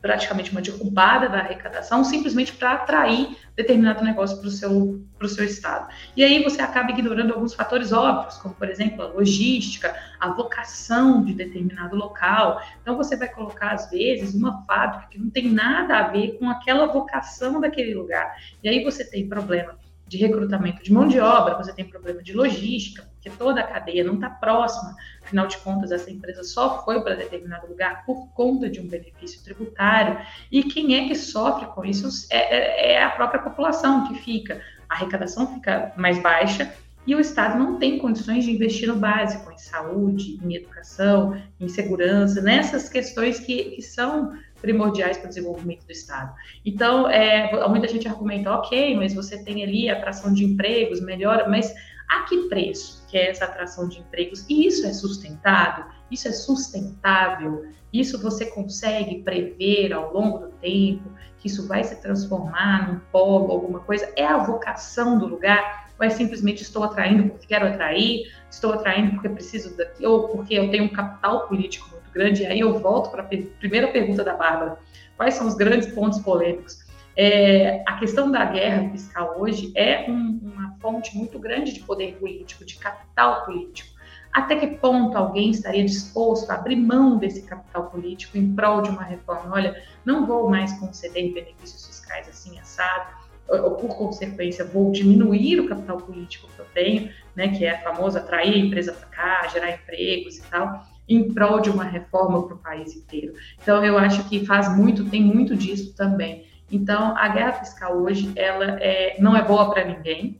praticamente 0.01 0.51
uma 0.51 0.61
derrubada 0.61 1.27
da 1.27 1.39
arrecadação, 1.39 2.03
simplesmente 2.03 2.53
para 2.53 2.73
atrair 2.73 3.35
determinado 3.55 4.03
negócio 4.03 4.37
para 4.37 4.47
o 4.47 4.51
seu, 4.51 5.01
seu 5.27 5.45
estado. 5.45 5.89
E 6.15 6.23
aí 6.23 6.43
você 6.43 6.61
acaba 6.61 6.91
ignorando 6.91 7.33
alguns 7.33 7.53
fatores 7.53 7.91
óbvios, 7.91 8.37
como, 8.37 8.53
por 8.53 8.69
exemplo, 8.69 9.01
a 9.01 9.07
logística, 9.07 9.95
a 10.19 10.29
vocação 10.29 11.23
de 11.23 11.33
determinado 11.33 11.95
local. 11.95 12.61
Então, 12.81 12.95
você 12.95 13.15
vai 13.15 13.29
colocar, 13.29 13.71
às 13.71 13.89
vezes, 13.89 14.35
uma 14.35 14.63
fábrica 14.65 15.07
que 15.09 15.17
não 15.17 15.29
tem 15.29 15.49
nada 15.49 15.97
a 15.97 16.07
ver 16.09 16.37
com 16.37 16.49
aquela 16.49 16.85
vocação 16.87 17.59
daquele 17.59 17.93
lugar. 17.95 18.35
E 18.63 18.69
aí 18.69 18.83
você 18.83 19.03
tem 19.03 19.27
problema 19.27 19.77
de 20.07 20.17
recrutamento 20.17 20.83
de 20.83 20.93
mão 20.93 21.07
de 21.07 21.19
obra, 21.19 21.57
você 21.57 21.73
tem 21.73 21.85
problema 21.85 22.21
de 22.21 22.33
logística, 22.33 23.03
porque 23.13 23.29
toda 23.31 23.61
a 23.61 23.63
cadeia 23.63 24.03
não 24.03 24.15
está 24.15 24.29
próxima. 24.29 24.95
Afinal 25.25 25.47
de 25.47 25.57
contas, 25.57 25.91
essa 25.91 26.11
empresa 26.11 26.43
só 26.43 26.85
foi 26.85 27.01
para 27.01 27.15
determinado 27.15 27.67
lugar 27.67 28.05
por 28.05 28.29
conta 28.33 28.69
de 28.69 28.79
um 28.79 28.87
benefício 28.87 29.43
tributário. 29.43 30.19
E 30.51 30.63
quem 30.63 30.95
é 30.95 31.07
que 31.07 31.15
sofre 31.15 31.65
com 31.67 31.83
isso 31.83 32.27
é, 32.31 32.37
é, 32.37 32.93
é 32.93 33.03
a 33.03 33.09
própria 33.09 33.41
população 33.41 34.07
que 34.07 34.19
fica. 34.19 34.61
A 34.87 34.93
arrecadação 34.93 35.51
fica 35.55 35.91
mais 35.97 36.21
baixa 36.21 36.71
e 37.07 37.15
o 37.15 37.19
Estado 37.19 37.57
não 37.57 37.77
tem 37.77 37.97
condições 37.97 38.45
de 38.45 38.51
investir 38.51 38.87
no 38.87 38.95
básico, 38.95 39.51
em 39.51 39.57
saúde, 39.57 40.39
em 40.43 40.55
educação, 40.55 41.39
em 41.59 41.67
segurança, 41.67 42.41
nessas 42.41 42.87
questões 42.87 43.39
que, 43.39 43.71
que 43.71 43.81
são 43.81 44.33
primordiais 44.61 45.17
para 45.17 45.25
o 45.25 45.29
desenvolvimento 45.29 45.85
do 45.85 45.91
Estado. 45.91 46.33
Então, 46.63 47.07
é, 47.09 47.67
muita 47.67 47.87
gente 47.87 48.07
argumenta, 48.07 48.51
ok, 48.51 48.95
mas 48.95 49.13
você 49.13 49.43
tem 49.43 49.63
ali 49.63 49.89
atração 49.89 50.33
de 50.33 50.43
empregos, 50.43 50.99
melhora, 50.99 51.47
mas 51.47 51.73
a 52.09 52.23
que 52.23 52.47
preço 52.49 53.05
que 53.07 53.17
é 53.17 53.29
essa 53.29 53.45
atração 53.45 53.87
de 53.87 53.99
empregos? 53.99 54.45
E 54.49 54.67
isso 54.67 54.85
é 54.85 54.93
sustentável? 54.93 55.85
Isso 56.11 56.27
é 56.27 56.31
sustentável? 56.31 57.65
Isso 57.91 58.21
você 58.21 58.45
consegue 58.47 59.23
prever 59.23 59.93
ao 59.93 60.13
longo 60.13 60.39
do 60.39 60.47
tempo 60.53 61.09
que 61.39 61.47
isso 61.47 61.67
vai 61.67 61.83
se 61.83 62.01
transformar 62.01 62.91
num 62.91 62.99
polo, 63.11 63.51
alguma 63.51 63.79
coisa? 63.79 64.11
É 64.15 64.25
a 64.25 64.37
vocação 64.37 65.17
do 65.17 65.27
lugar? 65.27 65.85
Ou 65.99 66.05
é 66.05 66.09
simplesmente 66.09 66.61
estou 66.61 66.83
atraindo 66.83 67.29
porque 67.29 67.47
quero 67.47 67.67
atrair, 67.67 68.33
estou 68.49 68.73
atraindo 68.73 69.11
porque 69.11 69.29
preciso 69.29 69.77
daqui, 69.77 70.05
ou 70.05 70.27
porque 70.27 70.55
eu 70.55 70.69
tenho 70.69 70.85
um 70.85 70.89
capital 70.89 71.47
político 71.47 71.95
grande. 72.13 72.43
E 72.43 72.45
aí 72.45 72.59
eu 72.59 72.79
volto 72.79 73.11
para 73.11 73.21
a 73.21 73.25
primeira 73.59 73.87
pergunta 73.89 74.23
da 74.23 74.33
Bárbara: 74.33 74.77
quais 75.17 75.35
são 75.35 75.45
os 75.45 75.55
grandes 75.55 75.87
pontos 75.93 76.19
polêmicos? 76.19 76.84
É, 77.17 77.81
a 77.85 77.93
questão 77.93 78.29
da 78.29 78.43
guerra 78.45 78.89
fiscal 78.89 79.35
hoje 79.37 79.71
é 79.75 80.09
um, 80.09 80.39
uma 80.43 80.75
fonte 80.81 81.15
muito 81.15 81.39
grande 81.39 81.73
de 81.73 81.79
poder 81.81 82.15
político, 82.15 82.65
de 82.65 82.75
capital 82.75 83.45
político. 83.45 83.95
Até 84.33 84.57
que 84.57 84.67
ponto 84.67 85.17
alguém 85.17 85.49
estaria 85.49 85.85
disposto 85.85 86.51
a 86.51 86.55
abrir 86.55 86.75
mão 86.75 87.17
desse 87.17 87.43
capital 87.43 87.89
político 87.89 88.37
em 88.37 88.53
prol 88.53 88.81
de 88.81 88.89
uma 88.89 89.03
reforma? 89.03 89.55
Olha, 89.55 89.81
não 90.03 90.25
vou 90.25 90.49
mais 90.49 90.73
conceder 90.73 91.33
benefícios 91.33 91.87
fiscais 91.87 92.27
assim 92.27 92.59
assado, 92.59 93.13
ou, 93.47 93.71
por 93.75 93.95
consequência 93.95 94.65
vou 94.65 94.91
diminuir 94.91 95.61
o 95.61 95.69
capital 95.69 95.97
político 95.97 96.49
que 96.53 96.59
eu 96.59 96.65
tenho, 96.73 97.09
né, 97.33 97.47
que 97.47 97.63
é 97.63 97.71
a 97.71 97.81
famosa 97.81 98.19
atrair 98.19 98.55
a 98.55 98.57
empresa 98.57 98.91
para 98.91 99.07
cá, 99.07 99.47
gerar 99.47 99.71
empregos 99.71 100.37
e 100.37 100.41
tal 100.43 100.83
em 101.07 101.31
prol 101.31 101.61
de 101.61 101.69
uma 101.69 101.83
reforma 101.83 102.45
para 102.47 102.55
o 102.55 102.59
país 102.59 102.95
inteiro. 102.95 103.33
Então, 103.61 103.85
eu 103.85 103.97
acho 103.97 104.27
que 104.27 104.45
faz 104.45 104.75
muito, 104.75 105.07
tem 105.09 105.21
muito 105.21 105.55
disso 105.55 105.95
também. 105.95 106.45
Então, 106.71 107.15
a 107.17 107.27
guerra 107.27 107.53
fiscal 107.53 107.97
hoje, 107.97 108.31
ela 108.35 108.79
é, 108.81 109.15
não 109.19 109.35
é 109.35 109.41
boa 109.43 109.69
para 109.69 109.85
ninguém, 109.85 110.39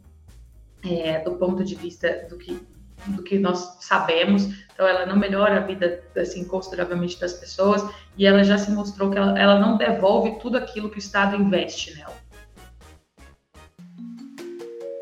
é, 0.83 1.19
do 1.19 1.35
ponto 1.35 1.63
de 1.63 1.75
vista 1.75 2.25
do 2.29 2.37
que, 2.37 2.59
do 3.07 3.23
que 3.23 3.37
nós 3.37 3.77
sabemos. 3.81 4.45
Então, 4.73 4.87
ela 4.87 5.05
não 5.05 5.15
melhora 5.15 5.57
a 5.57 5.59
vida, 5.59 6.03
assim, 6.17 6.43
consideravelmente 6.45 7.19
das 7.19 7.33
pessoas 7.33 7.83
e 8.17 8.25
ela 8.25 8.43
já 8.43 8.57
se 8.57 8.71
mostrou 8.71 9.09
que 9.09 9.17
ela, 9.17 9.37
ela 9.39 9.59
não 9.59 9.77
devolve 9.77 10.39
tudo 10.39 10.57
aquilo 10.57 10.89
que 10.89 10.97
o 10.97 10.99
Estado 10.99 11.35
investe 11.35 11.95
nela. 11.95 12.15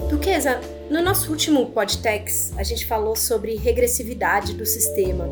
Duquesa, 0.10 0.60
no 0.90 1.02
nosso 1.02 1.32
último 1.32 1.72
podtex, 1.72 2.54
a 2.58 2.64
gente 2.64 2.86
falou 2.86 3.16
sobre 3.16 3.56
regressividade 3.56 4.54
do 4.54 4.66
sistema. 4.66 5.28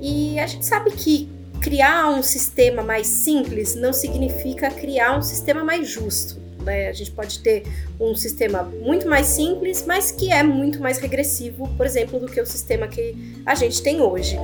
E 0.00 0.38
a 0.40 0.46
gente 0.46 0.66
sabe 0.66 0.90
que 0.92 1.39
criar 1.60 2.08
um 2.08 2.22
sistema 2.22 2.82
mais 2.82 3.06
simples 3.06 3.74
não 3.74 3.92
significa 3.92 4.70
criar 4.70 5.18
um 5.18 5.22
sistema 5.22 5.62
mais 5.62 5.88
justo. 5.88 6.40
Né? 6.62 6.88
A 6.88 6.92
gente 6.92 7.10
pode 7.10 7.38
ter 7.40 7.64
um 7.98 8.14
sistema 8.14 8.62
muito 8.62 9.08
mais 9.08 9.26
simples, 9.26 9.84
mas 9.86 10.10
que 10.10 10.32
é 10.32 10.42
muito 10.42 10.80
mais 10.80 10.98
regressivo, 10.98 11.68
por 11.76 11.86
exemplo, 11.86 12.18
do 12.18 12.26
que 12.26 12.40
o 12.40 12.46
sistema 12.46 12.86
que 12.86 13.14
a 13.44 13.54
gente 13.54 13.82
tem 13.82 14.00
hoje. 14.00 14.36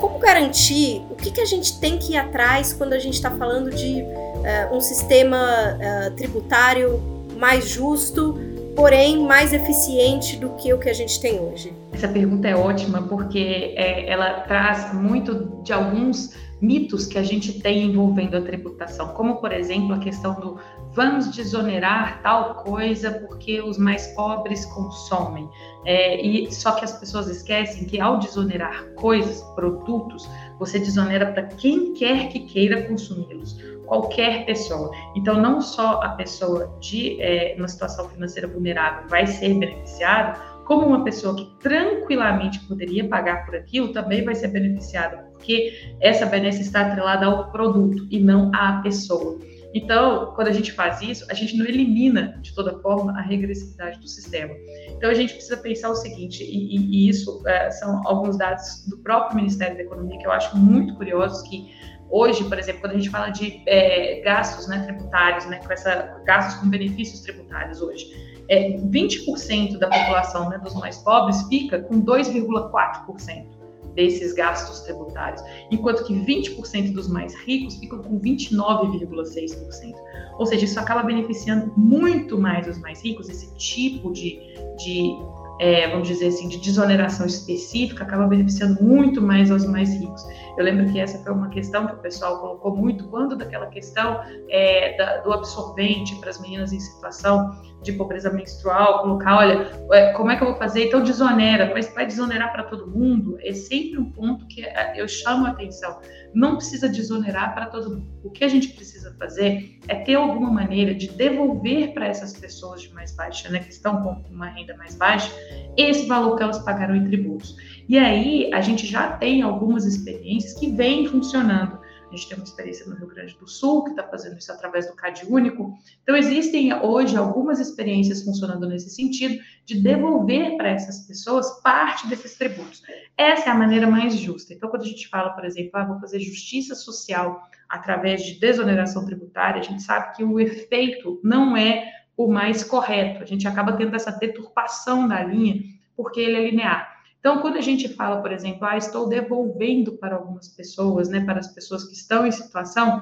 Como 0.00 0.18
garantir 0.18 1.02
o 1.10 1.14
que, 1.14 1.30
que 1.30 1.40
a 1.40 1.44
gente 1.44 1.78
tem 1.78 1.98
que 1.98 2.12
ir 2.12 2.16
atrás 2.16 2.72
quando 2.72 2.92
a 2.92 2.98
gente 2.98 3.14
está 3.14 3.30
falando 3.30 3.70
de 3.70 4.02
uh, 4.02 4.74
um 4.74 4.80
sistema 4.80 5.38
uh, 5.76 6.10
tributário 6.16 7.00
mais 7.38 7.68
justo, 7.68 8.38
porém 8.74 9.20
mais 9.20 9.52
eficiente 9.52 10.36
do 10.36 10.50
que 10.50 10.72
o 10.72 10.78
que 10.78 10.88
a 10.88 10.94
gente 10.94 11.20
tem 11.20 11.38
hoje? 11.38 11.72
Essa 11.92 12.08
pergunta 12.08 12.48
é 12.48 12.56
ótima 12.56 13.02
porque 13.02 13.74
é, 13.76 14.10
ela 14.10 14.40
traz 14.40 14.92
muito 14.94 15.60
de 15.62 15.72
alguns 15.72 16.30
mitos 16.62 17.06
que 17.06 17.18
a 17.18 17.22
gente 17.22 17.60
tem 17.60 17.86
envolvendo 17.86 18.36
a 18.36 18.40
tributação, 18.40 19.08
como 19.08 19.36
por 19.36 19.52
exemplo 19.52 19.94
a 19.94 19.98
questão 19.98 20.34
do 20.40 20.58
vamos 20.94 21.34
desonerar 21.34 22.22
tal 22.22 22.56
coisa 22.56 23.10
porque 23.10 23.60
os 23.60 23.76
mais 23.76 24.06
pobres 24.08 24.64
consomem. 24.66 25.48
É, 25.84 26.24
e 26.24 26.52
só 26.52 26.72
que 26.72 26.84
as 26.84 26.92
pessoas 26.92 27.28
esquecem 27.28 27.84
que 27.84 28.00
ao 28.00 28.18
desonerar 28.18 28.84
coisas, 28.94 29.42
produtos, 29.54 30.28
você 30.58 30.78
desonera 30.78 31.32
para 31.32 31.42
quem 31.44 31.94
quer 31.94 32.28
que 32.28 32.40
queira 32.40 32.82
consumi-los, 32.82 33.58
qualquer 33.86 34.46
pessoa. 34.46 34.90
Então, 35.16 35.40
não 35.40 35.60
só 35.60 36.00
a 36.02 36.10
pessoa 36.10 36.76
de 36.80 37.20
é, 37.20 37.56
uma 37.58 37.68
situação 37.68 38.08
financeira 38.08 38.46
vulnerável 38.46 39.08
vai 39.08 39.26
ser 39.26 39.54
beneficiada, 39.54 40.38
como 40.64 40.86
uma 40.86 41.02
pessoa 41.02 41.34
que 41.34 41.44
tranquilamente 41.58 42.60
poderia 42.60 43.08
pagar 43.08 43.44
por 43.44 43.56
aquilo 43.56 43.92
também 43.92 44.24
vai 44.24 44.34
ser 44.34 44.48
beneficiada, 44.48 45.31
porque 45.42 45.96
essa 46.00 46.24
benéfica 46.24 46.62
está 46.62 46.86
atrelada 46.86 47.26
ao 47.26 47.50
produto 47.50 48.06
e 48.10 48.20
não 48.20 48.52
à 48.54 48.80
pessoa. 48.80 49.40
Então, 49.74 50.32
quando 50.36 50.48
a 50.48 50.52
gente 50.52 50.70
faz 50.70 51.00
isso, 51.00 51.26
a 51.30 51.34
gente 51.34 51.56
não 51.56 51.66
elimina, 51.66 52.38
de 52.42 52.54
toda 52.54 52.78
forma, 52.78 53.18
a 53.18 53.22
regressividade 53.22 53.98
do 53.98 54.06
sistema. 54.06 54.54
Então, 54.88 55.10
a 55.10 55.14
gente 55.14 55.32
precisa 55.32 55.56
pensar 55.56 55.88
o 55.90 55.96
seguinte, 55.96 56.44
e, 56.44 56.76
e, 56.76 57.06
e 57.06 57.08
isso 57.08 57.42
é, 57.46 57.70
são 57.70 58.06
alguns 58.06 58.36
dados 58.38 58.86
do 58.86 58.98
próprio 58.98 59.36
Ministério 59.36 59.76
da 59.76 59.82
Economia 59.82 60.18
que 60.18 60.26
eu 60.26 60.30
acho 60.30 60.56
muito 60.56 60.94
curiosos, 60.94 61.42
que 61.48 61.74
hoje, 62.08 62.44
por 62.44 62.58
exemplo, 62.58 62.82
quando 62.82 62.92
a 62.92 62.96
gente 62.96 63.10
fala 63.10 63.30
de 63.30 63.62
é, 63.66 64.20
gastos 64.20 64.68
né, 64.68 64.84
tributários, 64.84 65.46
né, 65.46 65.58
com 65.66 65.72
essa, 65.72 66.20
gastos 66.24 66.60
com 66.60 66.68
benefícios 66.68 67.20
tributários 67.22 67.80
hoje, 67.80 68.06
é, 68.48 68.76
20% 68.76 69.78
da 69.78 69.88
população 69.88 70.50
né, 70.50 70.58
dos 70.58 70.74
mais 70.74 70.98
pobres 70.98 71.42
fica 71.48 71.80
com 71.80 72.00
2,4% 72.02 73.61
desses 73.94 74.32
gastos 74.32 74.80
tributários, 74.80 75.42
enquanto 75.70 76.04
que 76.04 76.14
20% 76.14 76.92
dos 76.92 77.08
mais 77.08 77.34
ricos 77.34 77.76
ficam 77.76 77.98
com 78.00 78.18
29,6%. 78.20 79.94
Ou 80.38 80.46
seja, 80.46 80.64
isso 80.64 80.80
acaba 80.80 81.02
beneficiando 81.02 81.72
muito 81.76 82.38
mais 82.38 82.66
os 82.66 82.78
mais 82.78 83.02
ricos, 83.02 83.28
esse 83.28 83.54
tipo 83.56 84.12
de, 84.12 84.38
de 84.78 85.16
é, 85.58 85.88
vamos 85.88 86.08
dizer 86.08 86.26
assim, 86.26 86.48
de 86.48 86.58
desoneração 86.58 87.26
específica, 87.26 88.02
acaba 88.02 88.26
beneficiando 88.26 88.82
muito 88.82 89.22
mais 89.22 89.50
aos 89.50 89.64
mais 89.64 89.94
ricos. 89.94 90.24
Eu 90.56 90.64
lembro 90.64 90.90
que 90.90 90.98
essa 90.98 91.18
foi 91.22 91.32
uma 91.32 91.48
questão 91.50 91.86
que 91.86 91.94
o 91.94 91.98
pessoal 91.98 92.40
colocou 92.40 92.76
muito 92.76 93.06
quando 93.08 93.36
daquela 93.36 93.66
questão 93.66 94.20
é, 94.48 94.96
da, 94.96 95.18
do 95.18 95.32
absorvente 95.32 96.16
para 96.16 96.30
as 96.30 96.40
meninas 96.40 96.72
em 96.72 96.80
situação 96.80 97.52
de 97.82 97.92
pobreza 97.92 98.30
menstrual, 98.30 99.02
colocar, 99.02 99.38
olha, 99.38 99.70
é, 99.92 100.12
como 100.12 100.30
é 100.30 100.36
que 100.36 100.42
eu 100.42 100.48
vou 100.48 100.56
fazer? 100.56 100.86
Então 100.86 101.02
desonera, 101.02 101.72
mas 101.74 101.92
vai 101.92 102.06
desonerar 102.06 102.52
para 102.52 102.64
todo 102.64 102.86
mundo? 102.86 103.38
É 103.40 103.52
sempre 103.52 103.98
um 103.98 104.10
ponto 104.10 104.46
que 104.46 104.64
é, 104.64 104.94
eu 104.96 105.08
chamo 105.08 105.46
a 105.46 105.50
atenção. 105.50 105.98
Não 106.32 106.56
precisa 106.56 106.88
desonerar 106.88 107.54
para 107.54 107.66
todo 107.66 107.90
mundo. 107.90 108.12
O 108.22 108.30
que 108.30 108.44
a 108.44 108.48
gente 108.48 108.68
precisa 108.68 109.14
fazer 109.18 109.78
é 109.88 109.96
ter 109.96 110.14
alguma 110.14 110.50
maneira 110.50 110.94
de 110.94 111.08
devolver 111.08 111.92
para 111.92 112.06
essas 112.06 112.32
pessoas 112.32 112.82
de 112.82 112.94
mais 112.94 113.14
baixa, 113.14 113.48
né, 113.48 113.58
que 113.58 113.72
estão 113.72 114.02
com 114.02 114.32
uma 114.32 114.46
renda 114.46 114.76
mais 114.76 114.94
baixa, 114.94 115.30
esse 115.76 116.06
valor 116.06 116.36
que 116.36 116.42
elas 116.42 116.60
pagaram 116.60 116.94
em 116.94 117.04
tributos. 117.04 117.56
E 117.88 117.98
aí 117.98 118.50
a 118.54 118.60
gente 118.60 118.86
já 118.86 119.16
tem 119.16 119.42
algumas 119.42 119.84
experiências 119.84 120.54
que 120.58 120.70
vêm 120.70 121.06
funcionando. 121.06 121.81
A 122.12 122.14
gente 122.16 122.28
tem 122.28 122.36
uma 122.36 122.44
experiência 122.44 122.86
no 122.86 122.94
Rio 122.94 123.06
Grande 123.06 123.34
do 123.38 123.48
Sul, 123.48 123.84
que 123.84 123.90
está 123.90 124.02
fazendo 124.02 124.36
isso 124.36 124.52
através 124.52 124.86
do 124.86 124.94
CAD 124.94 125.24
único. 125.26 125.74
Então, 126.02 126.14
existem 126.14 126.74
hoje 126.74 127.16
algumas 127.16 127.58
experiências 127.58 128.22
funcionando 128.22 128.68
nesse 128.68 128.90
sentido, 128.90 129.42
de 129.64 129.80
devolver 129.80 130.58
para 130.58 130.68
essas 130.68 131.06
pessoas 131.06 131.62
parte 131.62 132.06
desses 132.08 132.36
tributos. 132.36 132.82
Essa 133.16 133.48
é 133.48 133.52
a 133.52 133.54
maneira 133.54 133.86
mais 133.86 134.14
justa. 134.14 134.52
Então, 134.52 134.68
quando 134.68 134.82
a 134.82 134.86
gente 134.86 135.08
fala, 135.08 135.30
por 135.30 135.46
exemplo, 135.46 135.70
ah, 135.72 135.84
vou 135.84 136.00
fazer 136.00 136.20
justiça 136.20 136.74
social 136.74 137.40
através 137.66 138.22
de 138.22 138.38
desoneração 138.38 139.06
tributária, 139.06 139.60
a 139.60 139.64
gente 139.64 139.82
sabe 139.82 140.14
que 140.14 140.22
o 140.22 140.38
efeito 140.38 141.18
não 141.24 141.56
é 141.56 141.90
o 142.14 142.30
mais 142.30 142.62
correto. 142.62 143.22
A 143.22 143.26
gente 143.26 143.48
acaba 143.48 143.72
tendo 143.72 143.96
essa 143.96 144.12
deturpação 144.12 145.08
da 145.08 145.22
linha, 145.24 145.62
porque 145.96 146.20
ele 146.20 146.36
é 146.36 146.50
linear. 146.50 146.91
Então, 147.22 147.38
quando 147.38 147.56
a 147.56 147.60
gente 147.60 147.88
fala, 147.88 148.20
por 148.20 148.32
exemplo, 148.32 148.64
ah, 148.64 148.76
estou 148.76 149.08
devolvendo 149.08 149.92
para 149.92 150.16
algumas 150.16 150.48
pessoas, 150.48 151.08
né, 151.08 151.24
para 151.24 151.38
as 151.38 151.46
pessoas 151.46 151.84
que 151.84 151.94
estão 151.94 152.26
em 152.26 152.32
situação 152.32 153.00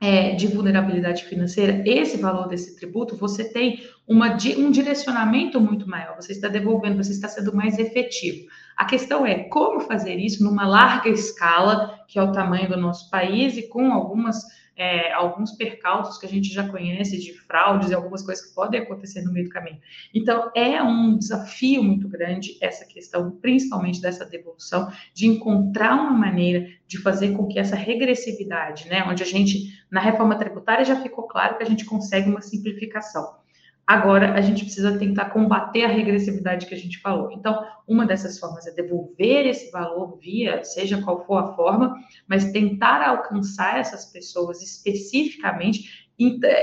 é, 0.00 0.36
de 0.36 0.46
vulnerabilidade 0.46 1.24
financeira, 1.24 1.82
esse 1.84 2.16
valor 2.16 2.46
desse 2.46 2.76
tributo, 2.76 3.16
você 3.16 3.42
tem 3.42 3.84
uma, 4.06 4.38
um 4.56 4.70
direcionamento 4.70 5.60
muito 5.60 5.88
maior, 5.88 6.14
você 6.14 6.30
está 6.30 6.46
devolvendo, 6.46 7.02
você 7.02 7.10
está 7.10 7.26
sendo 7.26 7.52
mais 7.52 7.76
efetivo. 7.76 8.46
A 8.76 8.84
questão 8.84 9.26
é 9.26 9.44
como 9.44 9.80
fazer 9.80 10.16
isso 10.16 10.42
numa 10.42 10.66
larga 10.66 11.08
escala, 11.08 11.98
que 12.08 12.18
é 12.18 12.22
o 12.22 12.32
tamanho 12.32 12.68
do 12.68 12.76
nosso 12.76 13.10
país, 13.10 13.56
e 13.56 13.68
com 13.68 13.92
algumas 13.92 14.42
é, 14.76 15.12
alguns 15.12 15.52
percalços 15.52 16.18
que 16.18 16.26
a 16.26 16.28
gente 16.28 16.52
já 16.52 16.68
conhece 16.68 17.18
de 17.18 17.32
fraudes 17.32 17.90
e 17.90 17.94
algumas 17.94 18.22
coisas 18.22 18.46
que 18.46 18.54
podem 18.54 18.80
acontecer 18.80 19.22
no 19.22 19.32
meio 19.32 19.46
do 19.46 19.52
caminho. 19.52 19.78
Então, 20.12 20.50
é 20.54 20.82
um 20.82 21.16
desafio 21.16 21.82
muito 21.82 22.08
grande 22.08 22.56
essa 22.60 22.84
questão, 22.84 23.30
principalmente 23.40 24.00
dessa 24.00 24.24
devolução, 24.24 24.90
de 25.14 25.26
encontrar 25.26 25.94
uma 25.94 26.10
maneira 26.10 26.66
de 26.86 26.98
fazer 26.98 27.32
com 27.32 27.46
que 27.46 27.58
essa 27.58 27.76
regressividade, 27.76 28.88
né, 28.88 29.04
onde 29.04 29.22
a 29.22 29.26
gente, 29.26 29.84
na 29.90 30.00
reforma 30.00 30.36
tributária 30.36 30.84
já 30.84 31.00
ficou 31.00 31.26
claro 31.26 31.56
que 31.56 31.62
a 31.62 31.66
gente 31.66 31.84
consegue 31.84 32.28
uma 32.28 32.40
simplificação. 32.40 33.43
Agora, 33.86 34.32
a 34.32 34.40
gente 34.40 34.64
precisa 34.64 34.98
tentar 34.98 35.26
combater 35.26 35.84
a 35.84 35.88
regressividade 35.88 36.66
que 36.66 36.74
a 36.74 36.78
gente 36.78 37.00
falou. 37.00 37.30
Então, 37.32 37.66
uma 37.86 38.06
dessas 38.06 38.38
formas 38.38 38.66
é 38.66 38.72
devolver 38.72 39.46
esse 39.46 39.70
valor 39.70 40.18
via, 40.18 40.64
seja 40.64 41.02
qual 41.02 41.24
for 41.26 41.36
a 41.36 41.54
forma, 41.54 41.94
mas 42.26 42.50
tentar 42.50 43.06
alcançar 43.06 43.78
essas 43.78 44.06
pessoas 44.06 44.62
especificamente. 44.62 46.08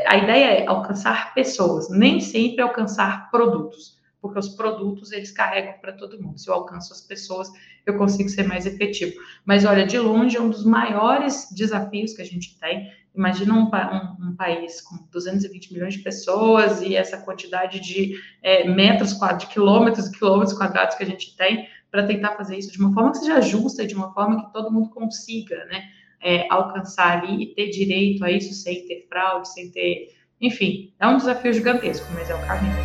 A 0.08 0.18
ideia 0.18 0.62
é 0.62 0.68
alcançar 0.68 1.34
pessoas, 1.36 1.90
nem 1.90 2.20
sempre 2.20 2.62
alcançar 2.62 3.30
produtos 3.30 4.02
porque 4.22 4.38
os 4.38 4.50
produtos 4.50 5.12
eles 5.12 5.32
carregam 5.32 5.74
para 5.82 5.94
todo 5.94 6.22
mundo. 6.22 6.40
Se 6.40 6.48
eu 6.48 6.54
alcanço 6.54 6.94
as 6.94 7.02
pessoas, 7.02 7.50
eu 7.86 7.98
consigo 7.98 8.30
ser 8.30 8.44
mais 8.44 8.68
efetivo. 8.68 9.20
Mas 9.44 9.66
olha, 9.66 9.86
de 9.86 9.98
longe 9.98 10.38
é 10.38 10.42
um 10.42 10.50
dos 10.50 10.64
maiores 10.64 11.48
desafios 11.56 12.14
que 12.14 12.22
a 12.22 12.26
gente 12.26 12.58
tem. 12.60 12.88
Imagina 13.14 13.54
um, 13.54 13.66
um, 13.66 14.30
um 14.30 14.36
país 14.38 14.80
com 14.80 14.96
220 15.12 15.74
milhões 15.74 15.96
de 15.96 16.00
pessoas 16.00 16.82
e 16.82 16.96
essa 16.96 17.18
quantidade 17.18 17.82
de 17.82 18.16
é, 18.42 18.66
metros 18.70 19.12
quadrados, 19.12 19.48
de 19.48 19.54
quilômetros 19.54 20.08
e 20.08 20.12
quilômetros 20.12 20.58
quadrados 20.58 20.96
que 20.96 21.04
a 21.04 21.06
gente 21.06 21.36
tem 21.36 21.68
para 21.92 22.08
tentar 22.08 22.38
fazer 22.38 22.58
isso 22.58 22.72
de 22.72 22.80
uma 22.80 22.94
forma 22.94 23.12
que 23.12 23.18
seja 23.18 23.42
justa 23.42 23.84
e 23.84 23.88
de 23.88 23.96
uma 23.96 24.14
forma 24.14 24.46
que 24.46 24.54
todo 24.54 24.72
mundo 24.72 24.90
consiga, 24.90 25.66
né? 25.66 25.84
É, 26.24 26.48
alcançar 26.50 27.18
ali 27.18 27.44
e 27.44 27.48
ter 27.48 27.70
direito 27.70 28.24
a 28.24 28.32
isso 28.32 28.54
sem 28.54 28.88
ter 28.88 29.06
fraude, 29.10 29.50
sem 29.50 29.70
ter. 29.70 30.16
Enfim, 30.40 30.94
é 30.98 31.06
um 31.06 31.18
desafio 31.18 31.52
gigantesco, 31.52 32.06
mas 32.14 32.30
é 32.30 32.36
o 32.36 32.48
caminho. 32.48 32.76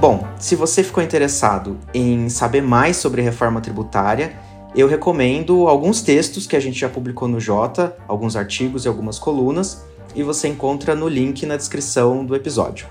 Bom, 0.00 0.26
se 0.38 0.56
você 0.56 0.82
ficou 0.82 1.02
interessado 1.02 1.78
em 1.92 2.28
saber 2.28 2.62
mais 2.62 2.96
sobre 2.96 3.20
reforma 3.20 3.60
tributária, 3.60 4.36
eu 4.74 4.86
recomendo 4.86 5.66
alguns 5.66 6.02
textos 6.02 6.46
que 6.46 6.56
a 6.56 6.60
gente 6.60 6.78
já 6.78 6.88
publicou 6.88 7.26
no 7.26 7.40
Jota, 7.40 7.96
alguns 8.06 8.36
artigos 8.36 8.84
e 8.84 8.88
algumas 8.88 9.18
colunas, 9.18 9.82
e 10.14 10.22
você 10.22 10.48
encontra 10.48 10.94
no 10.94 11.08
link 11.08 11.46
na 11.46 11.56
descrição 11.56 12.24
do 12.24 12.34
episódio. 12.34 12.86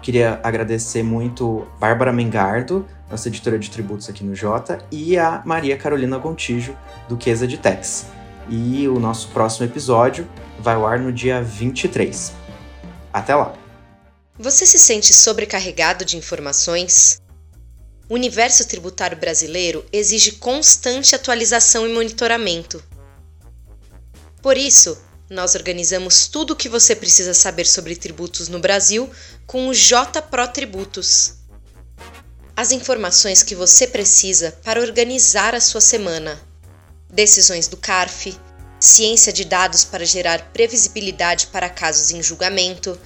Queria 0.00 0.40
agradecer 0.42 1.02
muito 1.02 1.66
Bárbara 1.80 2.12
Mengardo, 2.12 2.86
nossa 3.10 3.28
editora 3.28 3.58
de 3.58 3.70
tributos 3.70 4.08
aqui 4.08 4.24
no 4.24 4.34
Jota, 4.34 4.78
e 4.90 5.18
a 5.18 5.42
Maria 5.44 5.76
Carolina 5.76 6.18
Gontijo, 6.18 6.76
do 7.08 7.16
Queza 7.16 7.46
de 7.46 7.58
Tex. 7.58 8.06
E 8.48 8.86
o 8.88 9.00
nosso 9.00 9.28
próximo 9.28 9.66
episódio 9.66 10.26
vai 10.60 10.76
ao 10.76 10.86
ar 10.86 10.98
no 10.98 11.12
dia 11.12 11.42
23. 11.42 12.32
Até 13.12 13.34
lá! 13.34 13.52
Você 14.38 14.66
se 14.66 14.78
sente 14.78 15.12
sobrecarregado 15.12 16.04
de 16.04 16.16
informações? 16.16 17.20
O 18.08 18.14
universo 18.14 18.64
tributário 18.66 19.16
brasileiro 19.16 19.84
exige 19.92 20.32
constante 20.32 21.14
atualização 21.14 21.88
e 21.88 21.92
monitoramento. 21.92 22.82
Por 24.40 24.56
isso, 24.56 24.96
nós 25.28 25.56
organizamos 25.56 26.28
tudo 26.28 26.52
o 26.52 26.56
que 26.56 26.68
você 26.68 26.94
precisa 26.94 27.34
saber 27.34 27.66
sobre 27.66 27.96
tributos 27.96 28.48
no 28.48 28.60
Brasil 28.60 29.10
com 29.44 29.66
o 29.66 29.74
J 29.74 30.22
Pro 30.22 30.46
Tributos. 30.46 31.34
As 32.54 32.70
informações 32.70 33.42
que 33.42 33.56
você 33.56 33.88
precisa 33.88 34.56
para 34.62 34.80
organizar 34.80 35.52
a 35.52 35.60
sua 35.60 35.80
semana. 35.80 36.40
Decisões 37.12 37.66
do 37.66 37.76
CARF, 37.76 38.38
ciência 38.78 39.32
de 39.32 39.44
dados 39.44 39.84
para 39.84 40.06
gerar 40.06 40.52
previsibilidade 40.52 41.48
para 41.48 41.68
casos 41.68 42.12
em 42.12 42.22
julgamento, 42.22 42.96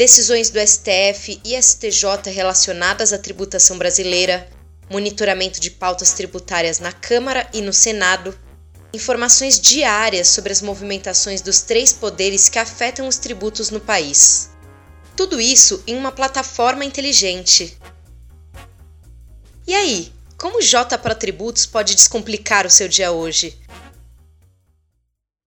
decisões 0.00 0.48
do 0.48 0.58
STF 0.58 1.38
e 1.44 1.62
STJ 1.62 2.32
relacionadas 2.32 3.12
à 3.12 3.18
tributação 3.18 3.76
brasileira, 3.76 4.48
monitoramento 4.88 5.60
de 5.60 5.70
pautas 5.70 6.14
tributárias 6.14 6.78
na 6.78 6.90
Câmara 6.90 7.46
e 7.52 7.60
no 7.60 7.70
Senado, 7.70 8.34
informações 8.94 9.60
diárias 9.60 10.28
sobre 10.28 10.52
as 10.52 10.62
movimentações 10.62 11.42
dos 11.42 11.60
três 11.60 11.92
poderes 11.92 12.48
que 12.48 12.58
afetam 12.58 13.06
os 13.06 13.18
tributos 13.18 13.68
no 13.68 13.78
país. 13.78 14.48
Tudo 15.14 15.38
isso 15.38 15.84
em 15.86 15.94
uma 15.98 16.10
plataforma 16.10 16.82
inteligente. 16.82 17.76
E 19.66 19.74
aí, 19.74 20.10
como 20.38 20.60
o 20.60 20.62
J 20.62 20.96
Pro 20.96 21.14
Tributos 21.14 21.66
pode 21.66 21.94
descomplicar 21.94 22.66
o 22.66 22.70
seu 22.70 22.88
dia 22.88 23.12
hoje? 23.12 23.54